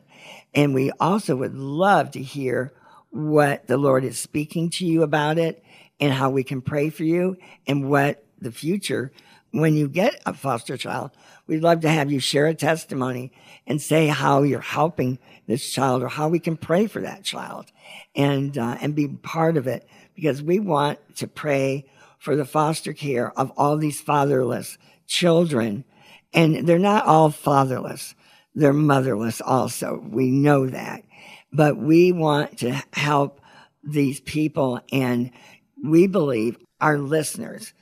And 0.54 0.74
we 0.74 0.90
also 1.00 1.36
would 1.36 1.54
love 1.54 2.12
to 2.12 2.22
hear 2.22 2.72
what 3.10 3.66
the 3.66 3.76
Lord 3.76 4.04
is 4.04 4.18
speaking 4.18 4.70
to 4.70 4.86
you 4.86 5.02
about 5.02 5.38
it 5.38 5.62
and 5.98 6.12
how 6.12 6.30
we 6.30 6.44
can 6.44 6.60
pray 6.60 6.90
for 6.90 7.04
you 7.04 7.36
and 7.66 7.88
what 7.88 8.24
the 8.40 8.52
future 8.52 9.12
when 9.52 9.74
you 9.74 9.88
get 9.88 10.20
a 10.26 10.32
foster 10.32 10.76
child, 10.76 11.10
we'd 11.46 11.62
love 11.62 11.80
to 11.80 11.88
have 11.88 12.10
you 12.10 12.20
share 12.20 12.46
a 12.46 12.54
testimony 12.54 13.32
and 13.66 13.80
say 13.82 14.06
how 14.06 14.42
you're 14.42 14.60
helping 14.60 15.18
this 15.46 15.68
child 15.68 16.02
or 16.02 16.08
how 16.08 16.28
we 16.28 16.38
can 16.38 16.56
pray 16.56 16.86
for 16.86 17.02
that 17.02 17.24
child 17.24 17.66
and 18.14 18.56
uh, 18.56 18.76
and 18.80 18.94
be 18.94 19.08
part 19.08 19.56
of 19.56 19.66
it 19.66 19.86
because 20.14 20.42
we 20.42 20.60
want 20.60 20.98
to 21.16 21.26
pray 21.26 21.84
for 22.18 22.36
the 22.36 22.44
foster 22.44 22.92
care 22.92 23.32
of 23.38 23.50
all 23.56 23.76
these 23.76 24.00
fatherless 24.00 24.78
children. 25.06 25.84
And 26.32 26.68
they're 26.68 26.78
not 26.78 27.06
all 27.06 27.30
fatherless 27.30 28.14
they're 28.54 28.72
motherless 28.72 29.40
also. 29.40 30.02
We 30.06 30.30
know 30.30 30.66
that. 30.66 31.04
But 31.52 31.76
we 31.76 32.12
want 32.12 32.58
to 32.58 32.82
help 32.92 33.40
these 33.82 34.20
people 34.20 34.80
and 34.92 35.30
we 35.82 36.06
believe 36.06 36.58
our 36.80 36.98
listeners 36.98 37.72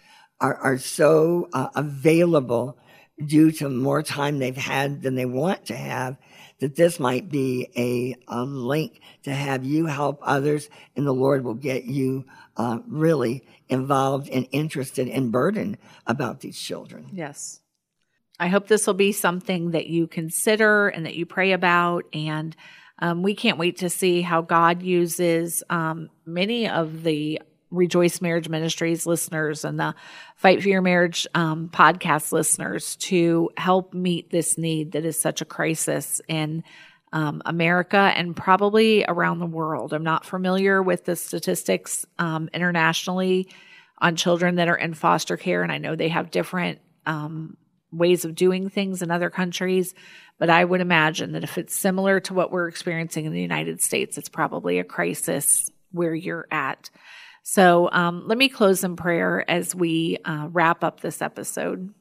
are, 0.41 0.55
are 0.57 0.79
so 0.79 1.49
uh, 1.53 1.69
available 1.75 2.79
due 3.25 3.51
to 3.51 3.69
more 3.69 4.03
time 4.03 4.39
they've 4.39 4.57
had 4.57 5.03
than 5.03 5.17
they 5.17 5.27
want 5.27 5.67
to 5.67 5.77
have 5.77 6.17
that 6.61 6.77
this 6.77 7.01
might 7.01 7.29
be 7.29 7.69
a, 7.77 8.15
a 8.29 8.45
link 8.45 9.01
to 9.25 9.33
have 9.33 9.65
you 9.65 9.87
help 9.87 10.21
others 10.23 10.71
and 10.95 11.05
the 11.05 11.13
lord 11.13 11.43
will 11.43 11.55
get 11.55 11.85
you 11.85 12.25
uh, 12.57 12.79
really 12.87 13.45
involved 13.69 14.29
and 14.29 14.47
interested 14.53 15.09
and 15.09 15.33
burdened 15.33 15.77
about 16.07 16.41
these 16.41 16.59
children. 16.59 17.07
Yes 17.13 17.61
i 18.39 18.49
hope 18.49 18.69
this 18.69 18.87
will 18.87 18.95
be 18.95 19.13
something 19.13 19.73
that 19.73 19.87
you 19.87 20.07
consider 20.07 20.89
and 20.89 21.07
that 21.07 21.15
you 21.15 21.27
pray 21.27 21.53
about 21.53 22.05
and 22.13 22.57
um, 23.01 23.23
we 23.23 23.35
can't 23.35 23.59
wait 23.59 23.79
to 23.79 23.91
see 23.91 24.23
how 24.23 24.41
god 24.41 24.83
uses 24.83 25.63
um, 25.71 26.09
many 26.27 26.69
of 26.69 27.03
the 27.03 27.41
Rejoice 27.71 28.23
Marriage 28.23 28.49
Ministries 28.49 29.07
listeners 29.07 29.65
and 29.65 29.79
the 29.79 29.95
Fight 30.37 30.63
for 30.63 30.69
Your 30.69 30.81
Marriage 30.81 31.27
um, 31.35 31.69
podcast 31.69 32.33
listeners 32.33 32.97
to 32.97 33.51
help 33.57 33.93
meet 33.93 34.31
this 34.31 34.57
need 34.57 34.93
that 34.93 35.05
is 35.05 35.21
such 35.21 35.43
a 35.43 35.45
crisis 35.45 36.21
in 36.29 36.65
um, 37.13 37.43
America 37.45 38.13
and 38.17 38.37
probably 38.37 39.05
around 39.07 39.39
the 39.39 39.47
world. 39.47 39.93
I'm 39.93 40.03
not 40.05 40.25
familiar 40.25 40.83
with 40.83 41.05
the 41.05 41.17
statistics 41.17 42.07
um, 42.19 42.49
internationally 42.53 43.49
on 43.99 44.17
children 44.17 44.57
that 44.57 44.69
are 44.69 44.77
in 44.77 44.95
foster 44.95 45.37
care, 45.37 45.63
and 45.63 45.73
I 45.73 45.79
know 45.79 45.97
they 45.97 46.09
have 46.09 46.31
different 46.31 46.81
um, 47.07 47.57
ways 47.93 48.25
of 48.25 48.35
doing 48.35 48.69
things 48.69 49.03
in 49.03 49.11
other 49.11 49.31
countries. 49.31 49.95
But 50.39 50.51
I 50.51 50.65
would 50.65 50.81
imagine 50.81 51.33
that 51.33 51.45
if 51.45 51.59
it's 51.59 51.75
similar 51.75 52.21
to 52.21 52.35
what 52.35 52.53
we're 52.53 52.69
experiencing 52.69 53.25
in 53.25 53.33
the 53.33 53.41
United 53.43 53.81
States, 53.81 54.19
it's 54.19 54.29
probably 54.29 54.79
a 54.79 54.85
crisis 54.85 55.71
where 55.91 56.15
you're 56.15 56.47
at. 56.51 56.91
So 57.43 57.89
um, 57.91 58.27
let 58.27 58.39
me 58.39 58.49
close 58.49 58.85
in 58.85 58.95
prayer 58.95 59.49
as 59.51 59.75
we 59.75 60.19
uh, 60.25 60.49
wrap 60.53 60.85
up 60.85 61.01
this 61.01 61.23
episode. 61.23 61.93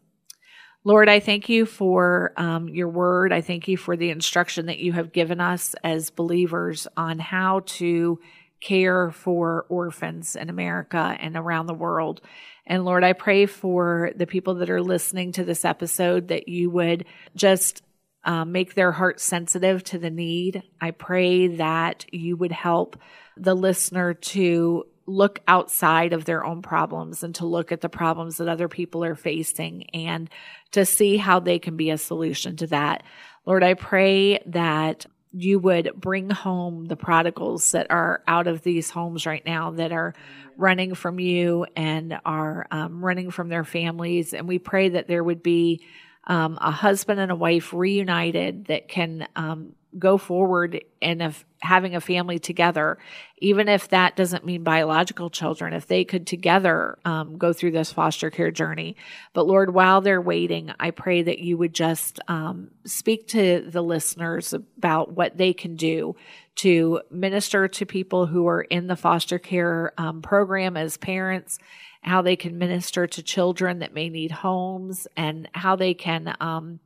Lord, 0.83 1.09
I 1.09 1.19
thank 1.19 1.49
you 1.49 1.65
for 1.65 2.33
um, 2.37 2.69
your 2.69 2.89
word. 2.89 3.33
I 3.33 3.41
thank 3.41 3.67
you 3.67 3.75
for 3.75 3.97
the 3.97 4.09
instruction 4.09 4.67
that 4.67 4.79
you 4.79 4.93
have 4.93 5.11
given 5.11 5.41
us 5.41 5.75
as 5.83 6.09
believers 6.09 6.87
on 6.95 7.19
how 7.19 7.61
to 7.65 8.19
care 8.61 9.11
for 9.11 9.65
orphans 9.69 10.35
in 10.35 10.49
America 10.49 11.17
and 11.19 11.35
around 11.35 11.65
the 11.65 11.73
world. 11.73 12.21
And 12.67 12.83
Lord, 12.83 13.03
I 13.03 13.13
pray 13.13 13.45
for 13.45 14.11
the 14.15 14.27
people 14.27 14.55
that 14.55 14.69
are 14.69 14.81
listening 14.81 15.31
to 15.33 15.45
this 15.45 15.63
episode 15.63 16.27
that 16.27 16.49
you 16.49 16.69
would 16.69 17.05
just 17.33 17.81
um, 18.25 18.51
make 18.51 18.75
their 18.75 18.91
hearts 18.91 19.23
sensitive 19.23 19.83
to 19.85 19.97
the 19.97 20.09
need. 20.09 20.61
I 20.81 20.91
pray 20.91 21.47
that 21.47 22.05
you 22.11 22.35
would 22.35 22.51
help 22.51 22.99
the 23.37 23.55
listener 23.55 24.13
to 24.13 24.83
look 25.05 25.39
outside 25.47 26.11
of 26.11 26.25
their 26.25 26.43
own 26.43 26.61
problems 26.61 27.23
and 27.23 27.33
to 27.35 27.45
look 27.45 27.71
at 27.71 27.79
the 27.79 27.87
problems 27.87 28.37
that 28.37 28.49
other 28.49 28.67
people 28.67 29.05
are 29.05 29.15
facing 29.15 29.89
and 29.91 30.29
to 30.71 30.85
see 30.85 31.15
how 31.15 31.39
they 31.39 31.59
can 31.59 31.77
be 31.77 31.89
a 31.89 31.97
solution 31.97 32.57
to 32.57 32.67
that. 32.67 33.03
Lord, 33.45 33.63
I 33.63 33.75
pray 33.75 34.39
that 34.47 35.05
you 35.31 35.59
would 35.59 35.91
bring 35.95 36.29
home 36.29 36.85
the 36.85 36.95
prodigals 36.95 37.71
that 37.71 37.87
are 37.89 38.23
out 38.27 38.47
of 38.47 38.61
these 38.61 38.89
homes 38.89 39.25
right 39.25 39.45
now 39.45 39.71
that 39.71 39.91
are 39.91 40.13
running 40.55 40.95
from 40.95 41.19
you 41.19 41.65
and 41.75 42.19
are 42.25 42.67
um, 42.71 43.03
running 43.03 43.29
from 43.29 43.49
their 43.49 43.63
families. 43.63 44.33
And 44.33 44.47
we 44.47 44.59
pray 44.59 44.89
that 44.89 45.07
there 45.07 45.23
would 45.23 45.43
be 45.43 45.83
um, 46.25 46.57
a 46.59 46.71
husband 46.71 47.19
and 47.19 47.31
a 47.31 47.35
wife 47.35 47.73
reunited 47.73 48.65
that 48.65 48.87
can 48.87 49.27
um, 49.35 49.73
go 49.99 50.17
forward 50.17 50.83
and 51.01 51.21
if 51.21 51.45
having 51.61 51.95
a 51.95 52.01
family 52.01 52.39
together, 52.39 52.97
even 53.39 53.67
if 53.67 53.89
that 53.89 54.15
doesn't 54.15 54.45
mean 54.45 54.63
biological 54.63 55.29
children, 55.29 55.73
if 55.73 55.87
they 55.87 56.05
could 56.05 56.27
together 56.27 56.97
um, 57.05 57.37
go 57.37 57.51
through 57.53 57.71
this 57.71 57.91
foster 57.91 58.29
care 58.29 58.51
journey. 58.51 58.95
But 59.33 59.47
Lord, 59.47 59.73
while 59.73 60.01
they're 60.01 60.21
waiting, 60.21 60.71
I 60.79 60.91
pray 60.91 61.23
that 61.23 61.39
you 61.39 61.57
would 61.57 61.73
just 61.73 62.19
um, 62.27 62.71
speak 62.85 63.27
to 63.29 63.65
the 63.67 63.81
listeners 63.81 64.53
about 64.53 65.13
what 65.13 65.37
they 65.37 65.53
can 65.53 65.75
do 65.75 66.15
to 66.57 67.01
minister 67.11 67.67
to 67.67 67.85
people 67.85 68.25
who 68.25 68.47
are 68.47 68.61
in 68.61 68.87
the 68.87 68.95
foster 68.95 69.39
care 69.39 69.93
um, 69.97 70.21
program 70.21 70.75
as 70.77 70.97
parents 70.97 71.59
how 72.01 72.21
they 72.21 72.35
can 72.35 72.57
minister 72.57 73.07
to 73.07 73.23
children 73.23 73.79
that 73.79 73.93
may 73.93 74.09
need 74.09 74.31
homes 74.31 75.07
and 75.17 75.49
how 75.53 75.75
they 75.75 75.93
can 75.93 76.35
um, 76.39 76.79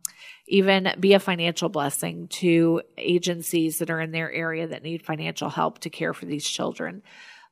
even 0.47 0.93
be 0.99 1.13
a 1.13 1.19
financial 1.19 1.69
blessing 1.69 2.27
to 2.27 2.81
agencies 2.97 3.79
that 3.79 3.89
are 3.89 4.01
in 4.01 4.11
their 4.11 4.31
area 4.31 4.67
that 4.67 4.83
need 4.83 5.05
financial 5.05 5.49
help 5.49 5.79
to 5.79 5.89
care 5.89 6.13
for 6.13 6.25
these 6.25 6.47
children. 6.47 7.01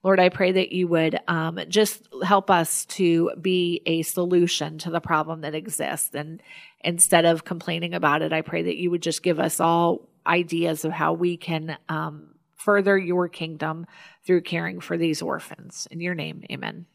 Lord, 0.01 0.19
I 0.19 0.29
pray 0.29 0.53
that 0.53 0.71
you 0.71 0.87
would 0.87 1.19
um, 1.27 1.59
just 1.67 2.07
help 2.23 2.49
us 2.49 2.85
to 2.85 3.31
be 3.39 3.81
a 3.85 4.01
solution 4.03 4.77
to 4.79 4.91
the 4.91 5.01
problem 5.01 5.41
that 5.41 5.55
exists. 5.55 6.15
And 6.15 6.41
instead 6.81 7.25
of 7.25 7.43
complaining 7.43 7.93
about 7.93 8.21
it, 8.21 8.31
I 8.31 8.41
pray 8.41 8.63
that 8.63 8.77
you 8.77 8.91
would 8.91 9.01
just 9.01 9.23
give 9.23 9.39
us 9.39 9.59
all 9.59 10.07
ideas 10.25 10.85
of 10.85 10.93
how 10.93 11.13
we 11.13 11.35
can 11.35 11.77
um, 11.89 12.35
further 12.55 12.97
your 12.97 13.27
kingdom 13.27 13.85
through 14.25 14.41
caring 14.41 14.79
for 14.79 14.97
these 14.97 15.21
orphans. 15.21 15.87
In 15.91 15.99
your 15.99 16.15
name, 16.15 16.43
amen. 16.49 16.85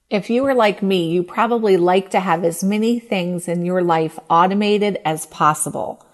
If 0.09 0.29
you 0.29 0.45
are 0.45 0.55
like 0.55 0.81
me, 0.81 1.09
you 1.09 1.23
probably 1.23 1.75
like 1.75 2.09
to 2.11 2.21
have 2.21 2.45
as 2.45 2.63
many 2.63 2.99
things 2.99 3.49
in 3.49 3.65
your 3.65 3.83
life 3.83 4.17
automated 4.29 4.97
as 5.03 5.25
possible. 5.25 6.04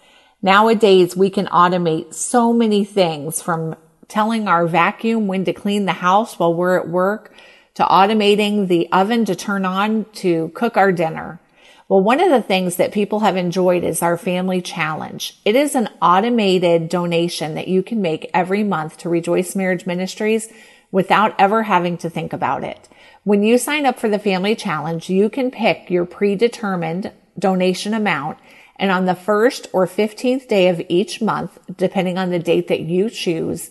Nowadays, 0.41 1.15
we 1.15 1.29
can 1.29 1.45
automate 1.47 2.13
so 2.13 2.51
many 2.51 2.83
things 2.83 3.41
from 3.41 3.75
telling 4.07 4.47
our 4.47 4.65
vacuum 4.67 5.27
when 5.27 5.45
to 5.45 5.53
clean 5.53 5.85
the 5.85 5.93
house 5.93 6.39
while 6.39 6.53
we're 6.53 6.79
at 6.79 6.89
work 6.89 7.33
to 7.75 7.83
automating 7.83 8.67
the 8.67 8.91
oven 8.91 9.23
to 9.25 9.35
turn 9.35 9.65
on 9.65 10.05
to 10.13 10.49
cook 10.49 10.77
our 10.77 10.91
dinner. 10.91 11.39
Well, 11.87 12.01
one 12.01 12.19
of 12.19 12.29
the 12.29 12.41
things 12.41 12.77
that 12.77 12.91
people 12.91 13.19
have 13.19 13.37
enjoyed 13.37 13.83
is 13.83 14.01
our 14.01 14.17
family 14.17 14.61
challenge. 14.61 15.39
It 15.45 15.55
is 15.55 15.75
an 15.75 15.89
automated 16.01 16.89
donation 16.89 17.55
that 17.55 17.67
you 17.67 17.83
can 17.83 18.01
make 18.01 18.29
every 18.33 18.63
month 18.63 18.97
to 18.99 19.09
Rejoice 19.09 19.55
Marriage 19.55 19.85
Ministries 19.85 20.51
without 20.91 21.35
ever 21.39 21.63
having 21.63 21.97
to 21.99 22.09
think 22.09 22.33
about 22.33 22.63
it. 22.63 22.89
When 23.23 23.43
you 23.43 23.57
sign 23.57 23.85
up 23.85 23.99
for 23.99 24.09
the 24.09 24.19
family 24.19 24.55
challenge, 24.55 25.09
you 25.09 25.29
can 25.29 25.51
pick 25.51 25.89
your 25.89 26.05
predetermined 26.05 27.11
donation 27.37 27.93
amount 27.93 28.37
and 28.81 28.91
on 28.91 29.05
the 29.05 29.15
first 29.15 29.69
or 29.71 29.85
15th 29.85 30.47
day 30.47 30.67
of 30.67 30.81
each 30.89 31.21
month, 31.21 31.59
depending 31.77 32.17
on 32.17 32.31
the 32.31 32.39
date 32.39 32.67
that 32.67 32.81
you 32.81 33.11
choose, 33.11 33.69